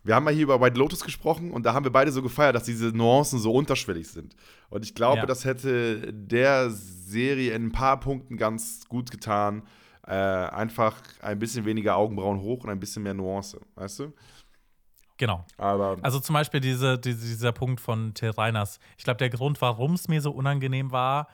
[0.02, 2.54] wir haben mal hier über White Lotus gesprochen und da haben wir beide so gefeiert,
[2.54, 4.34] dass diese Nuancen so unterschwellig sind.
[4.70, 5.26] Und ich glaube, Ja.
[5.26, 9.62] das hätte der Serie in ein paar Punkten ganz gut getan.
[10.06, 14.12] Äh, einfach ein bisschen weniger Augenbrauen hoch und ein bisschen mehr Nuance, weißt du?
[15.16, 15.46] Genau.
[15.56, 18.80] Aber Also zum Beispiel diese, diese, dieser Punkt von Till Reiners.
[18.98, 21.28] Ich glaube, der Grund, warum es mir so unangenehm war,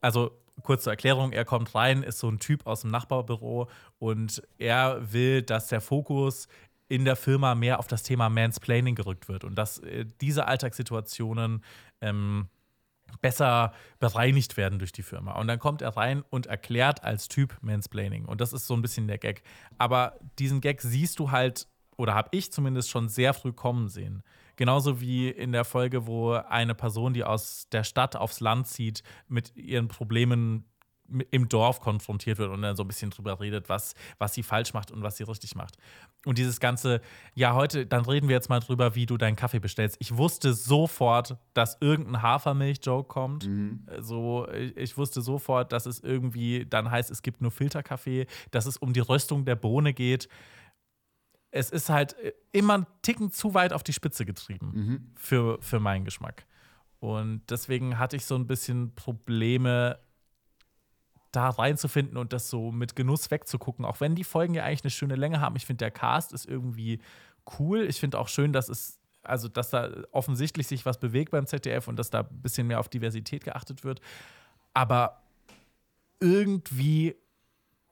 [0.00, 3.68] also kurze Erklärung, er kommt rein, ist so ein Typ aus dem Nachbarbüro
[3.98, 6.48] und er will, dass der Fokus
[6.88, 11.64] in der Firma mehr auf das Thema Mansplaining gerückt wird und dass äh, diese Alltagssituationen
[12.00, 12.48] ähm,
[13.20, 15.38] besser bereinigt werden durch die Firma.
[15.38, 18.24] Und dann kommt er rein und erklärt als Typ Mansplaining.
[18.24, 19.42] Und das ist so ein bisschen der Gag.
[19.78, 24.22] Aber diesen Gag siehst du halt, oder habe ich zumindest schon sehr früh kommen sehen.
[24.56, 29.02] Genauso wie in der Folge, wo eine Person, die aus der Stadt aufs Land zieht,
[29.28, 30.64] mit ihren Problemen
[31.30, 34.74] im Dorf konfrontiert wird und dann so ein bisschen drüber redet, was, was sie falsch
[34.74, 35.76] macht und was sie richtig macht.
[36.24, 37.00] Und dieses ganze,
[37.34, 39.96] ja, heute, dann reden wir jetzt mal drüber, wie du deinen Kaffee bestellst.
[40.00, 43.44] Ich wusste sofort, dass irgendein Hafermilch-Joke kommt.
[43.98, 48.66] So, ich, ich wusste sofort, dass es irgendwie dann heißt, es gibt nur Filterkaffee, dass
[48.66, 50.28] es um die Röstung der Bohne geht.
[51.50, 55.80] Es ist halt äh, immer einen Ticken zu weit auf die Spitze getrieben für, für
[55.80, 56.46] meinen Geschmack.
[57.00, 59.98] Und deswegen hatte ich so ein bisschen Probleme,
[61.32, 63.84] da reinzufinden und das so mit Genuss wegzugucken.
[63.84, 65.56] Auch wenn die Folgen ja eigentlich eine schöne Länge haben.
[65.56, 67.00] Ich finde, der Cast ist irgendwie
[67.58, 67.82] cool.
[67.82, 71.88] Ich finde auch schön, dass es, also dass da offensichtlich sich was bewegt beim ZDF
[71.88, 74.00] und dass da ein bisschen mehr auf Diversität geachtet wird.
[74.74, 75.22] Aber
[76.20, 77.16] irgendwie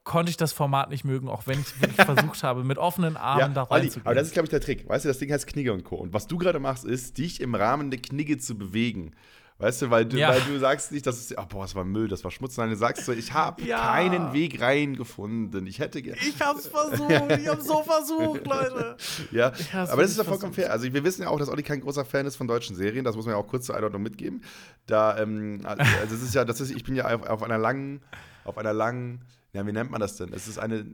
[0.04, 3.54] konnte ich das Format nicht mögen, auch wenn ich wirklich versucht habe, mit offenen Armen
[3.54, 4.06] da Olli, reinzugehen.
[4.06, 4.88] aber das ist, glaube ich, der Trick.
[4.88, 5.96] Weißt du, das Ding heißt Knigge und Co.
[5.96, 9.14] Und was du gerade machst, ist, dich im Rahmen der Knigge zu bewegen.
[9.60, 10.28] Weißt du, weil du, Ja.
[10.30, 12.56] weil du sagst nicht, dass es, oh, boah, das war Müll, das war Schmutz.
[12.56, 13.78] Nein, du sagst so, ich habe Ja.
[13.92, 15.66] keinen Weg reingefunden.
[15.66, 18.96] Ich hätte ge- ich hab's versucht, ich hab's so versucht, Leute.
[19.32, 20.70] Ja, aber das ist ja vollkommen fair.
[20.70, 23.04] Also wir wissen ja auch, dass Olli kein großer Fan ist von deutschen Serien.
[23.04, 24.42] Das muss man ja auch kurz zur Einordnung mitgeben.
[24.86, 28.00] Da, ähm, also es ist ja, das ist, ich bin ja auf, auf einer langen,
[28.44, 30.32] auf einer langen, ja, wie nennt man das denn?
[30.32, 30.86] Es ist eine,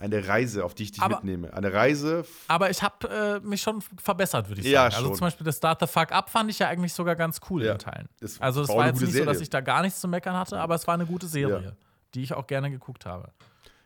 [0.00, 1.52] eine Reise, auf die ich dich Aber- mitnehme.
[1.54, 2.24] Eine Reise.
[2.48, 4.74] Aber ich habe äh, mich schon verbessert, würde ich sagen.
[4.74, 5.14] Ja, Also schon.
[5.16, 7.72] zum Beispiel das Start the Fuck Up fand ich ja eigentlich sogar ganz cool Ja.
[7.72, 8.08] in Teilen.
[8.20, 9.42] Das also es war war jetzt nicht so, dass Serie.
[9.42, 11.72] ich da gar nichts zu meckern hatte, aber es war eine gute Serie, Ja.
[12.14, 13.30] die ich auch gerne geguckt habe.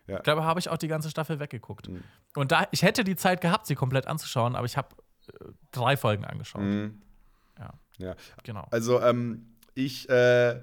[0.06, 0.16] Ja.
[0.18, 1.88] Ich glaube, habe ich auch die ganze Staffel weggeguckt.
[1.88, 2.02] Mhm.
[2.36, 4.88] Und da, ich hätte die Zeit gehabt, sie komplett anzuschauen, aber ich habe
[5.28, 6.60] äh, drei Folgen angeschaut.
[6.62, 7.00] Mhm.
[7.58, 8.14] Ja, Ja.
[8.42, 8.66] genau.
[8.70, 10.60] Also, ähm, ich, äh,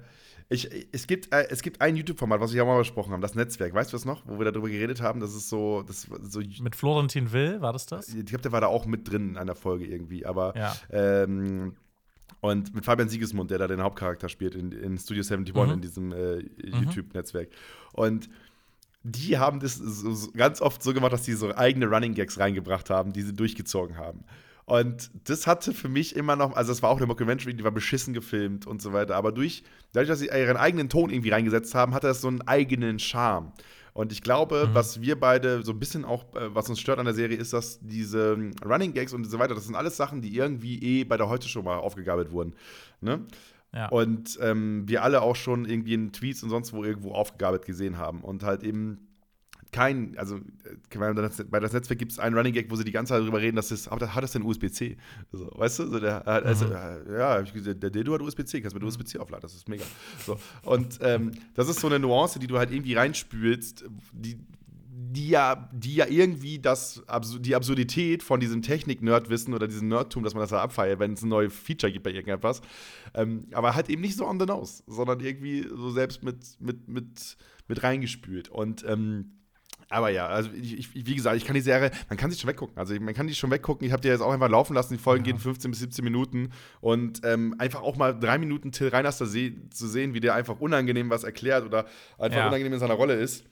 [0.52, 3.34] ich, es gibt, äh, es gibt ein YouTube-Format, was wir auch mal besprochen haben, das
[3.34, 3.74] Netzwerk.
[3.74, 4.22] Weißt du was noch?
[4.26, 7.86] Wo wir darüber geredet haben, das ist so, das so Mit Florentin Will, war das
[7.86, 8.08] das?
[8.14, 10.76] ich glaube, der war da auch mit drin in einer Folge irgendwie, aber Ja.
[10.90, 11.74] ähm,
[12.40, 15.72] und mit Fabian Siegesmund, der da den Hauptcharakter spielt in, in Studio 71 Mhm.
[15.74, 17.50] in diesem äh, YouTube-Netzwerk.
[17.92, 18.28] Und
[19.04, 22.90] die haben das so, ganz oft so gemacht, dass die so eigene Running Gags reingebracht
[22.90, 24.24] haben, die sie durchgezogen haben.
[24.64, 27.72] Und das hatte für mich immer noch, also es war auch eine Documentary, die war
[27.72, 31.74] beschissen gefilmt und so weiter, aber durch, dadurch, dass sie ihren eigenen Ton irgendwie reingesetzt
[31.74, 33.52] haben, hatte das so einen eigenen Charme.
[33.94, 37.04] Und ich glaube, was wir beide so ein bisschen auch, äh, was uns stört an
[37.04, 40.22] der Serie, ist, dass diese ähm, Running Gags und so weiter, das sind alles Sachen,
[40.22, 42.54] die irgendwie eh bei der Heute Show mal aufgegabelt wurden.
[43.02, 43.26] Ne?
[43.74, 43.88] Ja.
[43.88, 47.98] Und ähm, wir alle auch schon irgendwie in Tweets und sonst wo irgendwo aufgegabelt gesehen
[47.98, 48.22] haben.
[48.22, 49.08] Und halt eben
[49.72, 53.14] kein, also äh, bei das, Netzwerk gibt es einen Running Gag, wo sie die ganze
[53.14, 54.98] Zeit darüber reden, dass das, aber hat das denn USB-C?
[55.32, 55.86] So, weißt du?
[55.86, 59.18] So der, also, äh, ja, hab ich gesagt, der Dildo hat USB-C, kannst mit USB-C
[59.18, 59.84] aufladen, das ist mega.
[60.24, 60.38] So.
[60.62, 64.38] Und ähm, das ist so eine Nuance, die du halt irgendwie reinspülst, die,
[64.90, 67.02] die ja, die ja irgendwie das,
[67.40, 71.22] die Absurdität von diesem Technik-Nerd-Wissen oder diesem Nerdtum, dass man das da abfeiert, wenn es
[71.22, 72.60] ein neues Feature gibt bei irgendetwas.
[73.14, 76.88] Ähm, aber halt eben nicht so on the nose, sondern irgendwie so selbst mit, mit,
[76.88, 77.36] mit,
[77.68, 78.50] mit reingespült.
[78.50, 79.32] Und ähm,
[79.92, 82.48] aber ja, also ich, ich, wie gesagt, ich kann die Serie, man kann sie schon
[82.48, 82.76] weggucken.
[82.78, 83.86] Also man kann die schon weggucken.
[83.86, 84.94] Ich habe die jetzt auch einfach laufen lassen.
[84.94, 86.50] Die Folgen gehen 15 bis 17 Minuten.
[86.80, 90.34] Und ähm, einfach auch mal drei Minuten Till Reiners da se zu sehen, wie der
[90.34, 91.86] einfach unangenehm was erklärt oder
[92.18, 92.48] einfach Ja.
[92.48, 93.44] unangenehm in seiner Rolle ist.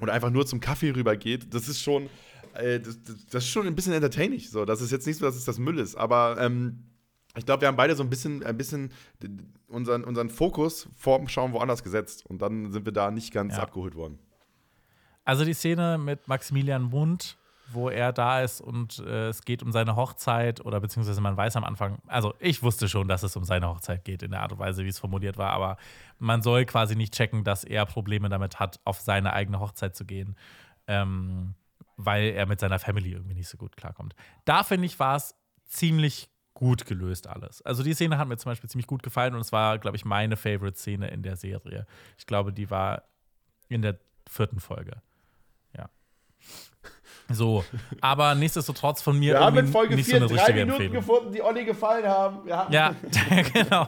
[0.00, 1.52] Oder einfach nur zum Kaffee rübergeht.
[1.54, 2.08] Das ist schon,
[2.54, 4.40] äh, das, das, das ist schon ein bisschen entertaining.
[4.40, 5.94] So, das ist jetzt nicht so, dass es das Müll ist.
[5.96, 6.84] Aber ähm,
[7.36, 8.92] ich glaube, wir haben beide so ein bisschen, ein bisschen
[9.68, 12.24] unseren, unseren Fokus vorm Schauen woanders gesetzt.
[12.26, 13.62] Und dann sind wir da nicht ganz Ja.
[13.62, 14.18] abgeholt worden.
[15.24, 17.36] Also die Szene mit Maximilian Mund,
[17.72, 21.56] wo er da ist und äh, es geht um seine Hochzeit oder beziehungsweise man weiß
[21.56, 24.52] am Anfang, also ich wusste schon, dass es um seine Hochzeit geht in der Art
[24.52, 25.76] und Weise, wie es formuliert war, aber
[26.18, 30.04] man soll quasi nicht checken, dass er Probleme damit hat, auf seine eigene Hochzeit zu
[30.04, 30.36] gehen,
[30.86, 31.54] ähm,
[31.96, 34.14] weil er mit seiner Family irgendwie nicht so gut klarkommt.
[34.44, 37.62] Da finde ich, war es ziemlich gut gelöst alles.
[37.62, 40.04] Also die Szene hat mir zum Beispiel ziemlich gut gefallen und es war, glaube ich,
[40.04, 41.86] meine Favorite-Szene in der Serie.
[42.18, 43.04] Ich glaube, die war
[43.68, 43.98] in der
[44.28, 45.00] vierten Folge.
[47.32, 47.36] Ja.
[47.36, 47.64] So,
[48.00, 50.92] aber nichtsdestotrotz von mir irgendwie nicht so eine richtige Empfehlung.
[50.92, 52.44] gefunden, die Olli gefallen haben.
[52.44, 52.94] Wir haben Ja,
[53.52, 53.86] genau.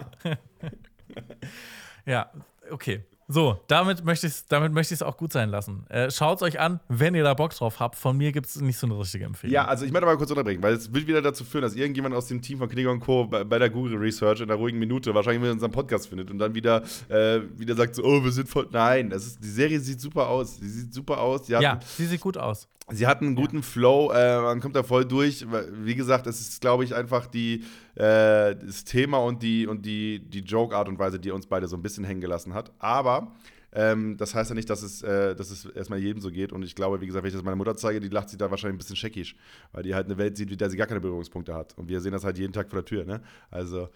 [2.06, 2.30] ja,
[2.70, 3.04] okay.
[3.26, 5.86] So, damit möchte ich es damit möchte auch gut sein lassen.
[5.88, 7.96] Äh, Schaut es euch an, wenn ihr da Bock drauf habt.
[7.96, 9.54] Von mir gibt es nicht so eine richtige Empfehlung.
[9.54, 12.14] Ja, also ich möchte mal kurz unterbrechen, weil es wird wieder dazu führen, dass irgendjemand
[12.14, 13.24] aus dem Team von Knigge und Co.
[13.24, 16.38] bei, bei der Google Research in der ruhigen Minute wahrscheinlich wieder unseren Podcast findet und
[16.38, 18.68] dann wieder, äh, wieder sagt so, oh, wir sind voll.
[18.70, 20.58] Nein, das ist, die Serie sieht super aus.
[20.58, 21.48] Sie sieht super aus.
[21.48, 22.68] Ja, sie sieht gut aus.
[22.90, 25.46] Sie hat einen guten Flow, äh, man kommt da voll durch.
[25.72, 27.64] Wie gesagt, es ist, glaube ich, einfach die,
[27.94, 31.76] äh, das Thema und die, und die, die Joke-Art und Weise, die uns beide so
[31.76, 32.72] ein bisschen hängen gelassen hat.
[32.78, 33.32] Aber
[33.72, 36.52] ähm, das heißt ja nicht, dass es, äh, dass es erstmal jedem so geht.
[36.52, 38.50] Und ich glaube, wie gesagt, wenn ich das meiner Mutter zeige, die lacht sich da
[38.50, 39.34] wahrscheinlich ein bisschen scheckisch,
[39.72, 41.76] weil die halt eine Welt sieht, wie der sie gar keine Berührungspunkte hat.
[41.78, 43.22] Und wir sehen das halt jeden Tag vor der Tür, ne?
[43.50, 43.88] Also.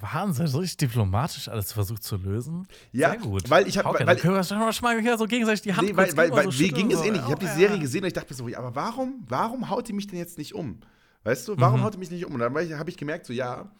[0.00, 2.66] Wahnsinn, so richtig diplomatisch alles versucht zu lösen.
[2.92, 3.50] Ja, Sehr gut.
[3.50, 5.74] weil ich hab- Hauke, weil- können wir schon mal- schon mal hier so gegenseitig die
[5.74, 7.04] Hand Nee, weil, weil, weil so mir ging es so.
[7.04, 7.22] ähnlich.
[7.22, 9.92] Ich habe die Serie gesehen und ich dachte mir so, aber warum, warum haut die
[9.92, 10.80] mich denn jetzt nicht um?
[11.24, 12.34] Weißt du, warum haut die mich nicht um?
[12.34, 13.70] Und dann habe ich gemerkt, so, ja.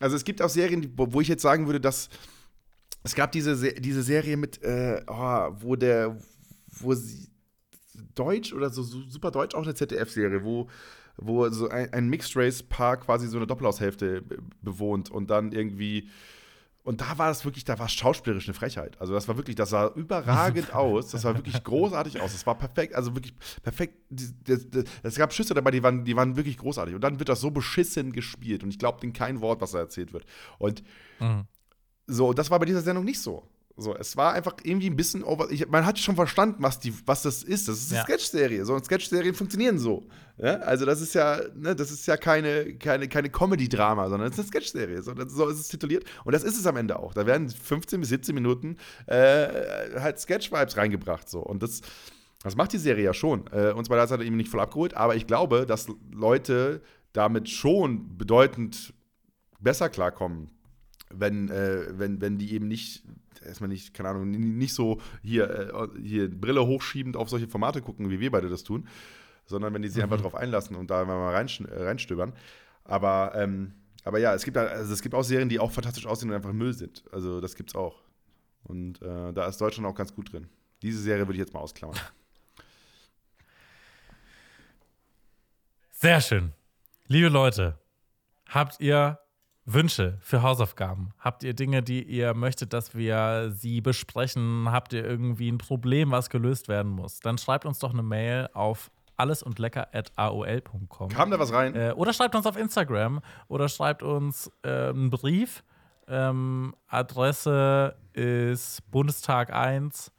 [0.00, 2.08] Also es gibt auch Serien, wo ich jetzt sagen würde, dass
[3.04, 6.16] es gab diese, Se- diese Serie mit, äh, oh, wo der,
[6.80, 7.28] wo sie
[8.14, 10.68] Deutsch oder so su- super Deutsch, auch eine ZDF-Serie, wo,
[11.18, 16.08] wo so ein, ein Mixed-Race-Paar quasi so eine Doppelhaushälfte be- bewohnt und dann irgendwie
[16.84, 18.98] und da war das wirklich, da war es schauspielerisch eine Frechheit.
[18.98, 21.10] Also das war wirklich, das sah überragend aus.
[21.10, 22.32] Das sah wirklich großartig aus.
[22.32, 23.94] Das war perfekt, also wirklich perfekt.
[25.02, 26.94] Es gab Schüsse dabei, die waren, die waren wirklich großartig.
[26.94, 28.62] Und dann wird das so beschissen gespielt.
[28.62, 30.24] Und ich glaube in kein Wort, was da erzählt wird.
[30.58, 30.82] Und
[31.20, 31.44] Mhm.
[32.06, 33.46] so, das war bei dieser Sendung nicht so.
[33.80, 35.50] So, es war einfach irgendwie ein bisschen over.
[35.52, 37.68] Ich, man hat schon verstanden, was, die, was das ist.
[37.68, 38.04] Das ist eine Ja.
[38.04, 38.64] Sketch-Serie.
[38.64, 40.08] So, und Sketch-Serien funktionieren so.
[40.36, 40.56] Ja?
[40.58, 44.40] Also, das ist ja, ne, das ist ja keine, keine, keine Comedy-Drama, sondern es ist
[44.40, 45.00] eine Sketch-Serie.
[45.02, 46.04] So, das- so ist es tituliert.
[46.24, 47.14] Und das ist es am Ende auch.
[47.14, 48.76] Da werden 15 bis 17 Minuten
[49.06, 49.46] äh,
[50.00, 51.28] halt Sketch-Vibes reingebracht.
[51.28, 51.38] So.
[51.38, 51.80] Und das,
[52.42, 53.46] das macht die Serie ja schon.
[53.52, 56.82] Äh, uns bei der hat er eben nicht voll abgeholt, aber ich glaube, dass Leute
[57.12, 58.92] damit schon bedeutend
[59.60, 60.50] besser klarkommen
[61.10, 63.02] wenn, äh, wenn, wenn die eben nicht,
[63.48, 68.10] erstmal nicht, keine Ahnung, nicht so hier, äh, hier Brille hochschiebend auf solche Formate gucken,
[68.10, 68.86] wie wir beide das tun,
[69.46, 72.32] sondern wenn die sich einfach drauf einlassen und da mal reinsch- äh, reinstöbern.
[72.84, 73.74] Aber, ähm,
[74.04, 76.52] aber ja, es gibt, also es gibt auch Serien, die auch fantastisch aussehen und einfach
[76.52, 77.04] Müll sind.
[77.12, 78.02] Also das gibt's auch.
[78.62, 80.48] Und äh, da ist Deutschland auch ganz gut drin.
[80.82, 81.98] Diese Serie würde ich jetzt mal ausklammern.
[85.90, 86.52] Sehr schön.
[87.08, 87.78] Liebe Leute,
[88.46, 89.18] habt ihr
[89.70, 91.10] Wünsche für Hausaufgaben?
[91.18, 94.70] Habt ihr Dinge, die ihr möchtet, dass wir sie besprechen?
[94.72, 97.20] Habt ihr irgendwie ein Problem, was gelöst werden muss?
[97.20, 101.08] Dann schreibt uns doch eine Mail auf allesundlecker.aol.com.
[101.10, 101.74] Kam da was rein?
[101.74, 105.62] Äh, oder schreibt uns auf Instagram oder schreibt uns äh, einen Brief.
[106.06, 110.12] Ähm, Adresse ist Bundestag 1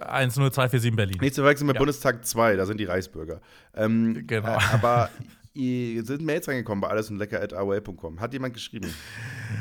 [0.00, 1.18] 10247 Berlin.
[1.20, 1.78] Nicht zu verwechseln mit Ja.
[1.80, 3.40] Bundestag 2, da sind die Reichsbürger.
[3.74, 4.48] Ähm, Genau.
[4.56, 5.10] Äh, aber
[5.56, 8.20] sind Mails reingekommen bei allesundlecker.aol.com.
[8.20, 8.92] Hat jemand geschrieben?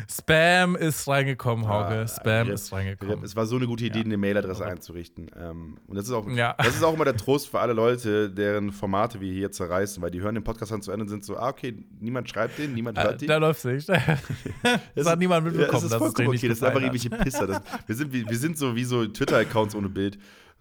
[0.10, 2.02] Spam ist reingekommen, Hauke.
[2.02, 3.24] Ah, Spam Rip, ist reingekommen.
[3.24, 5.30] Es war so eine gute Idee, eine Mailadresse einzurichten.
[5.40, 6.56] Ähm, und das ist, auch, Ja.
[6.58, 10.10] das ist auch immer der Trost für alle Leute, deren Formate wir hier zerreißen, weil
[10.12, 12.74] die hören den Podcast dann zu Ende und sind so, ah, okay, niemand schreibt den,
[12.74, 13.28] niemand hört Äh, den.
[13.28, 13.88] da läuft nicht.
[14.96, 15.68] Das hat niemand mitbekommen.
[15.68, 17.48] Ja, das ist es vollkommen okay, das sind einfach irgendwelche Pisser.
[17.48, 20.18] Das, wir, sind, wie- wir sind so wie so Twitter-Accounts ohne Bild.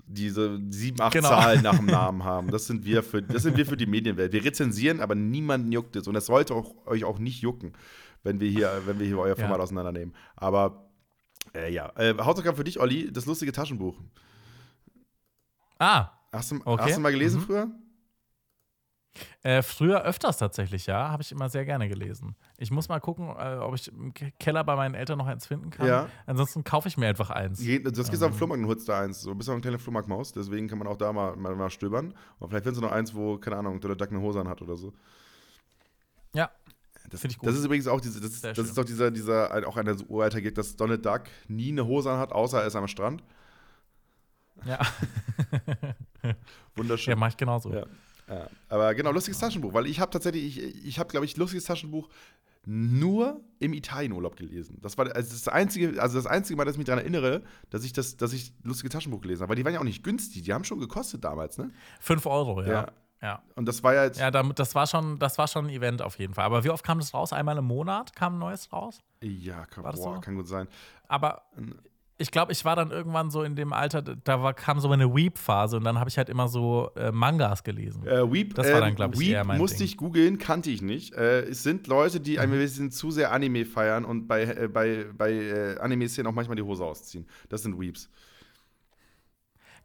[0.06, 1.28] Diese sieben, acht Genau.
[1.28, 2.50] Zahlen nach dem Namen haben.
[2.50, 4.32] Das sind wir für, das sind wir für die Medienwelt.
[4.32, 6.06] Wir rezensieren, aber niemanden juckt es.
[6.08, 7.72] Und es sollte auch, euch auch nicht jucken,
[8.22, 9.62] wenn wir hier, wenn wir hier euer Format Ja.
[9.62, 10.14] auseinandernehmen.
[10.36, 10.90] Aber
[11.54, 11.90] äh, ja.
[11.96, 13.96] Äh, Hausaufgabe für dich, Olli, das lustige Taschenbuch.
[15.78, 16.82] Ah, Hast du, Okay.
[16.84, 17.44] hast du mal gelesen Mhm.
[17.44, 17.70] früher?
[19.42, 21.10] Äh, früher öfters tatsächlich, ja.
[21.10, 22.34] Habe ich immer sehr gerne gelesen.
[22.56, 25.46] Ich muss mal gucken, äh, ob ich im Ke- Keller bei meinen Eltern noch eins
[25.46, 25.86] finden kann.
[25.86, 26.08] Ja.
[26.26, 27.60] Ansonsten kaufe ich mir einfach eins.
[27.62, 28.18] Je- Das gehst Ähm.
[28.20, 29.20] du auf den Flohmarkt und holst da eins.
[29.20, 31.68] So, du bist auch eine kleine Flohmarktmaus, deswegen kann man auch da mal, mal, mal
[31.70, 32.14] stöbern.
[32.38, 34.62] Und vielleicht findest du noch eins, wo, keine Ahnung, der Duck eine Hose an hat
[34.62, 34.92] oder so.
[36.32, 36.50] Ja.
[37.10, 37.48] Das, Find ich gut.
[37.48, 40.04] das ist übrigens auch diese, das, ist- das ist doch dieser, dieser, auch ein so
[40.06, 43.22] uralter Gag, dass Donald Duck nie eine Hose an hat, außer er ist am Strand.
[44.64, 44.78] Ja,
[46.76, 47.12] Wunderschön.
[47.12, 47.72] ja mache ich genauso.
[47.74, 47.84] Ja.
[48.32, 48.48] Ja.
[48.68, 52.08] Aber genau, lustiges Taschenbuch, weil ich habe tatsächlich, ich, ich habe, glaube ich, lustiges Taschenbuch
[52.64, 54.78] nur im Italienurlaub gelesen.
[54.80, 57.84] Das war also das einzige, also das einzige Mal, dass ich mich daran erinnere, dass
[57.84, 59.50] ich das, dass ich lustige Taschenbuch gelesen habe.
[59.50, 61.70] Weil die waren ja auch nicht günstig, die haben schon gekostet damals, ne?
[62.00, 62.68] Fünf Euro, ja.
[62.68, 62.86] Ja.
[63.20, 66.02] Ja, Und das war ja jetzt, ja das, war schon, das war schon ein Event
[66.02, 66.44] auf jeden Fall.
[66.44, 67.32] Aber wie oft kam das raus?
[67.32, 68.98] Einmal im Monat kam ein neues raus?
[69.22, 70.20] ja, kann, boah, so?
[70.20, 70.66] kann gut sein.
[71.06, 71.42] Aber
[72.22, 75.14] ich glaube, ich war dann irgendwann so in dem Alter, da war, kam so eine
[75.14, 78.06] Weep-Phase und dann habe ich halt immer so äh, Mangas gelesen.
[78.06, 79.86] Äh, Weep, Das war dann, ähm, glaub ich, Weep eher mein musste Ding.
[79.86, 81.12] ich googeln, kannte ich nicht.
[81.14, 82.38] Äh, es sind Leute, die Mhm.
[82.38, 86.56] ein bisschen zu sehr Anime feiern und bei, äh, bei, bei äh, Anime-Szenen auch manchmal
[86.56, 87.26] die Hose ausziehen.
[87.48, 88.08] Das sind Weeps.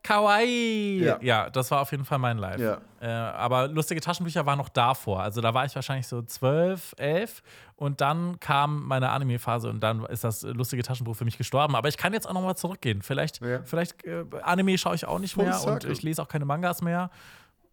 [0.07, 1.03] Kawaii!
[1.03, 1.17] Ja.
[1.21, 1.49] Ja.
[1.49, 2.59] das war auf jeden Fall mein Live.
[2.59, 2.77] Ja.
[3.01, 5.21] Äh, aber lustige Taschenbücher waren noch davor.
[5.21, 7.43] Also da war ich wahrscheinlich so 12, 11
[7.75, 11.75] und dann kam meine Anime-Phase und dann ist das lustige Taschenbuch für mich gestorben.
[11.75, 13.01] Aber ich kann jetzt auch noch mal zurückgehen.
[13.01, 13.61] Vielleicht, Ja.
[13.63, 15.91] vielleicht äh, Anime schaue ich auch nicht Full mehr und circle.
[15.91, 17.09] ich lese auch keine Mangas mehr.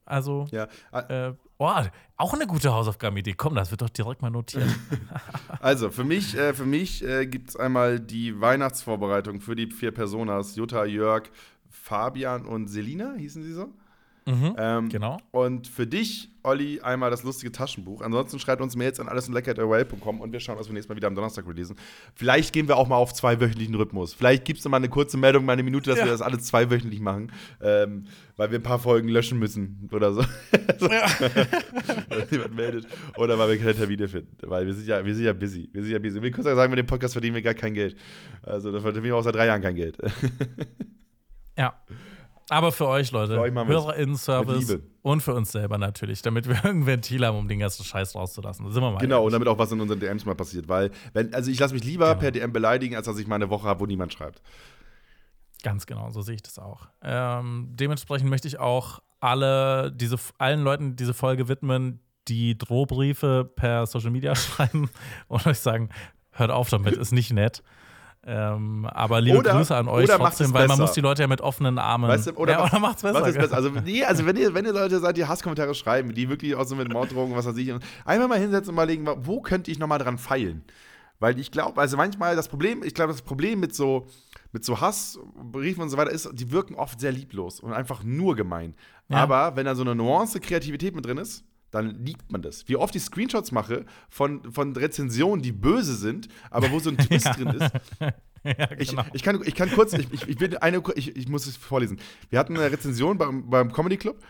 [0.06, 0.66] Also, Ja.
[0.92, 1.70] Äh, äh, oh,
[2.18, 3.32] auch eine gute Hausaufgabenidee.
[3.32, 4.64] Komm, das wird doch direkt mal notiert.
[5.60, 9.92] Also, für mich, äh, für mich äh, gibt es einmal die Weihnachtsvorbereitung für die vier
[9.92, 11.22] Personas: Jutta, Jörg,
[11.74, 13.66] Fabian und Selina, hießen sie so.
[14.26, 15.18] mhm, Ähm, genau.
[15.32, 18.00] Und für dich, Olli, einmal das lustige Taschenbuch.
[18.02, 21.14] Ansonsten schreibt uns Mails an allesumlecker.com und wir schauen, was wir nächstes Mal wieder am
[21.14, 21.76] Donnerstag releasen.
[22.14, 24.14] Vielleicht gehen wir auch mal auf zweiwöchentlichen Rhythmus.
[24.14, 26.04] Vielleicht gibt es mal eine kurze Meldung, mal eine Minute, dass Ja.
[26.06, 28.06] wir das alle zweiwöchentlich machen, ähm,
[28.36, 30.22] weil wir ein paar Folgen löschen müssen oder so.
[30.80, 32.86] Weil jemand meldet.
[33.16, 34.36] Oder weil wir keine Termine finden.
[34.42, 35.68] Weil wir sind ja, wir sind ja busy.
[35.72, 36.20] Wir sind ja busy.
[36.22, 37.96] Wir können sagen, mit dem Podcast verdienen wir gar kein Geld.
[38.42, 39.96] Also da verdienen wir auch seit drei Jahren kein Geld.
[41.56, 41.74] Ja.
[42.50, 47.38] Aber für euch, Leute, HörerInnen-Service und für uns selber natürlich, damit wir irgendein Ventil haben,
[47.38, 48.70] um den ganzen Scheiß rauszulassen.
[48.70, 49.32] Sind wir mal Genau, und ehrlich.
[49.32, 50.68] damit auch was in unseren DMs mal passiert.
[50.68, 52.20] Weil, wenn, also ich lasse mich lieber Genau.
[52.20, 54.42] per DM beleidigen, als dass ich mal eine Woche habe, wo niemand schreibt.
[55.62, 56.88] Ganz genau, so sehe ich das auch.
[57.02, 63.86] Ähm, dementsprechend möchte ich auch alle diese, allen Leuten diese Folge widmen, die Drohbriefe per
[63.86, 64.90] Social Media schreiben
[65.28, 65.88] und euch sagen,
[66.32, 67.62] hört auf damit, ist nicht nett.
[68.26, 71.22] Ähm, aber liebe Oder- Grüße an euch macht trotzdem, es weil man muss die Leute
[71.22, 72.08] ja mit offenen Armen.
[72.08, 73.20] Weißt du, oder, ja, oder macht's besser.
[73.20, 73.54] Besser?
[73.54, 76.64] Also, nee, also wenn ihr, wenn ihr Leute seid, die Hasskommentare schreiben, die wirklich auch
[76.64, 77.72] so mit Morddrogen, was weiß ich,
[78.04, 80.64] einmal mal hinsetzen und mal legen, wo könnte ich nochmal dran feilen?
[81.20, 84.06] Weil ich glaube, also manchmal das Problem, ich glaube, das Problem mit so,
[84.52, 88.36] mit so Hassbriefen und so weiter ist, die wirken oft sehr lieblos und einfach nur
[88.36, 88.74] gemein.
[89.08, 89.18] Ja.
[89.18, 91.44] Aber wenn da so eine Nuance Kreativität mit drin ist,
[91.74, 92.68] dann liebt man das.
[92.68, 96.98] Wie oft ich Screenshots mache von, von Rezensionen, die böse sind, aber wo so ein
[96.98, 97.70] Twist drin ist.
[98.44, 99.04] ja, Ich, genau.
[99.12, 101.98] ich, kann, ich kann kurz, ich, ich, ich, will eine, ich, ich muss es vorlesen.
[102.30, 104.22] Wir hatten eine Rezension beim, beim Comedy Club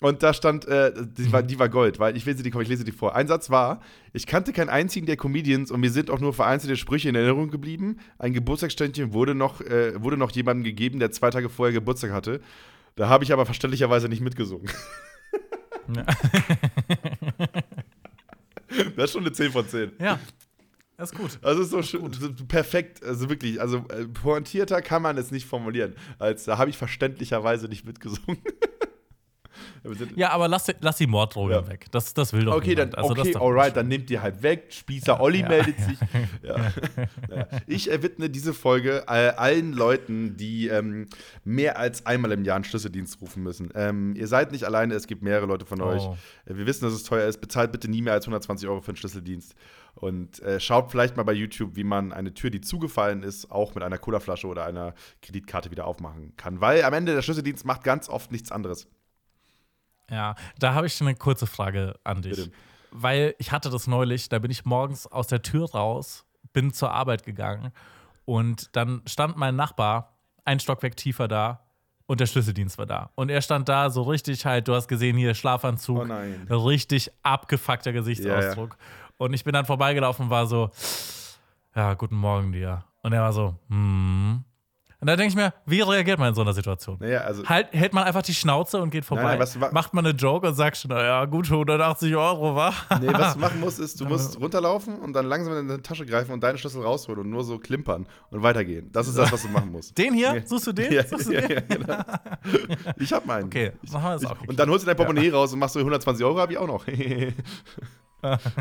[0.00, 2.82] und da stand, äh, die, war, die war Gold, weil ich lese die, ich lese
[2.82, 3.14] die vor.
[3.14, 3.80] Ein Satz war:
[4.12, 7.50] Ich kannte keinen einzigen der Comedians und mir sind auch nur vereinzelte Sprüche in Erinnerung
[7.50, 7.98] geblieben.
[8.18, 12.40] Ein Geburtstagsständchen wurde noch, äh, wurde noch jemandem gegeben, der zwei Tage vorher Geburtstag hatte.
[12.96, 14.68] Da habe ich aber verständlicherweise nicht mitgesungen.
[15.94, 16.06] Ja.
[18.96, 19.92] Das ist schon eine 10 von 10.
[20.00, 20.18] ja,
[20.98, 21.38] ist gut.
[21.42, 25.46] Also ist so schön, so perfekt, also wirklich, also äh, pointierter kann man es nicht
[25.46, 28.38] formulieren, als da habe ich verständlicherweise nicht mitgesungen.
[30.16, 31.68] Ja, aber lass, lass die Morddrohungen Ja.
[31.68, 31.86] weg.
[31.90, 32.94] Das, das will doch Okay, dann.
[32.94, 34.66] Also, okay, alright, dann nehmt ihr halt weg.
[34.70, 35.48] Spießer Olli Ja.
[35.48, 35.98] meldet sich.
[37.66, 41.06] Ich äh, widme diese Folge äh, allen Leuten, die ähm,
[41.44, 43.70] mehr als einmal im Jahr einen Schlüsseldienst rufen müssen.
[43.74, 46.02] Ähm, ihr seid nicht alleine, es gibt mehrere Leute von euch.
[46.02, 46.16] Oh.
[46.46, 47.40] Äh, Wir wissen, dass es teuer ist.
[47.40, 49.54] Bezahlt bitte nie mehr als 120 Euro für einen Schlüsseldienst.
[49.94, 53.74] Und äh, schaut vielleicht mal bei YouTube, wie man eine Tür, die zugefallen ist, auch
[53.74, 56.60] mit einer Colaflasche oder einer Kreditkarte wieder aufmachen kann.
[56.60, 58.88] Weil am Ende der Schlüsseldienst macht ganz oft nichts anderes.
[60.12, 62.36] Ja, da habe ich eine kurze Frage an dich.
[62.36, 62.52] Bitte.
[62.90, 66.92] Weil ich hatte das neulich, da bin ich morgens aus der Tür raus, bin zur
[66.92, 67.72] Arbeit gegangen
[68.26, 71.60] und dann stand mein Nachbar ein Stockwerk tiefer da
[72.06, 73.10] und der Schlüsseldienst war da.
[73.14, 76.46] Und er stand da so richtig halt, du hast gesehen hier Schlafanzug, Oh nein.
[76.50, 78.76] richtig abgefuckter Gesichtsausdruck.
[79.16, 80.70] Und ich bin dann vorbeigelaufen und war so,
[81.74, 82.84] ja, guten Morgen dir.
[83.02, 84.44] Und er war so, hm,
[85.02, 86.96] Und da denke ich mir, wie reagiert man in so einer Situation?
[87.00, 87.44] Naja, also.
[87.44, 89.22] Halt, hält man einfach die Schnauze und geht vorbei.
[89.24, 92.54] Nein, nein, was wa- Macht man eine Joke und sagt schon, naja, gut, 180 Euro,
[92.54, 92.72] wa?
[93.00, 96.06] Nee, was du machen musst, ist, du musst runterlaufen und dann langsam in deine Tasche
[96.06, 98.90] greifen und deinen Schlüssel rausholen und nur so klimpern und weitergehen.
[98.92, 99.98] Das ist das, was du machen musst.
[99.98, 100.36] Den hier?
[100.36, 100.46] Ja.
[100.46, 100.92] Suchst du den?
[100.92, 101.50] Ja, Suchst du den?
[101.50, 101.96] ja, genau.
[102.98, 103.46] Ich hab meinen.
[103.46, 104.36] Okay, ich, machen wir das ich, auch.
[104.46, 106.68] Und dann holst du dein Portemonnaie raus und machst so 120 Euro, hab ich auch
[106.68, 106.84] noch.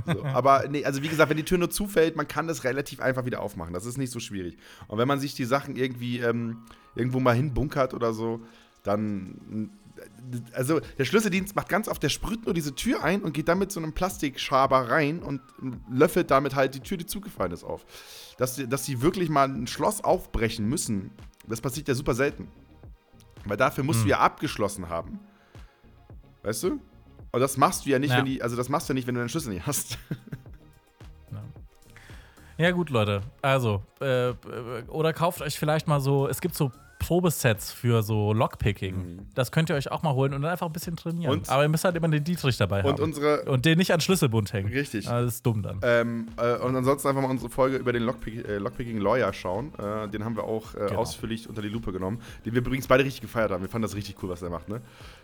[0.05, 2.99] So, aber nee, also wie gesagt, wenn die Tür nur zufällt, man kann das relativ
[2.99, 3.73] einfach wieder aufmachen.
[3.73, 4.57] Das ist nicht so schwierig.
[4.87, 6.63] Und wenn man sich die Sachen irgendwie ähm,
[6.95, 8.41] irgendwo mal hinbunkert oder so,
[8.83, 9.69] dann.
[10.53, 13.59] Also der Schlüsseldienst macht ganz oft, der sprüht nur diese Tür ein und geht dann
[13.59, 15.41] mit so einem Plastikschaber rein und
[15.91, 17.85] löffelt damit halt die Tür, die zugefallen ist, auf.
[18.37, 21.11] Dass, die- dass sie wirklich mal ein Schloss aufbrechen müssen,
[21.47, 22.47] das passiert ja super selten.
[23.45, 25.19] Weil dafür musst du ja abgeschlossen haben.
[26.43, 26.79] Weißt du?
[27.31, 28.17] Und das machst du ja nicht, Ja.
[28.17, 29.97] wenn die, also das machst du ja nicht, wenn du deinen Schlüssel nicht hast.
[32.57, 33.21] Ja, gut, Leute.
[33.41, 34.35] Also, äh, äh,
[34.89, 39.25] oder kauft euch vielleicht mal so, es gibt so Probesets für so Lockpicking.
[39.33, 41.33] Das könnt ihr euch auch mal holen und dann einfach ein bisschen trainieren.
[41.33, 41.39] Mhm.
[41.39, 43.01] Und- Aber ihr müsst halt immer den Dietrich dabei Und haben.
[43.03, 44.71] unsere, und den nicht an Schlüsselbund hängen.
[44.71, 45.09] Richtig.
[45.09, 45.79] Ah, Das ist dumm dann.
[45.81, 49.73] Ähm, äh, und ansonsten einfach mal unsere Folge über den Lockpick, äh, Lockpicking Lawyer schauen.
[49.79, 50.99] Äh, den haben wir auch äh, Genau.
[50.99, 52.21] ausführlich unter die Lupe genommen.
[52.45, 53.63] Den wir übrigens beide richtig gefeiert haben.
[53.63, 54.81] Wir fanden das richtig cool, was er macht, ne?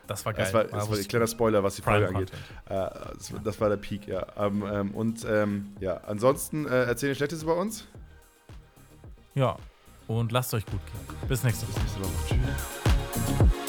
[0.08, 0.45] Das war geil.
[0.45, 2.32] Das war, das war ein kleiner Spoiler, was die Folge angeht.
[2.66, 4.26] Äh, das, war- das war der Peak, ja.
[4.38, 7.86] Ähm, ähm, und ähm, ja, ansonsten äh, erzählen Schlechtes über uns.
[9.36, 9.58] Ja.
[10.08, 11.28] Und lasst euch gut gehen.
[11.28, 11.80] Bis nächste Woche.
[11.82, 12.28] Nächste Woche.
[12.30, 13.66] Tschüss.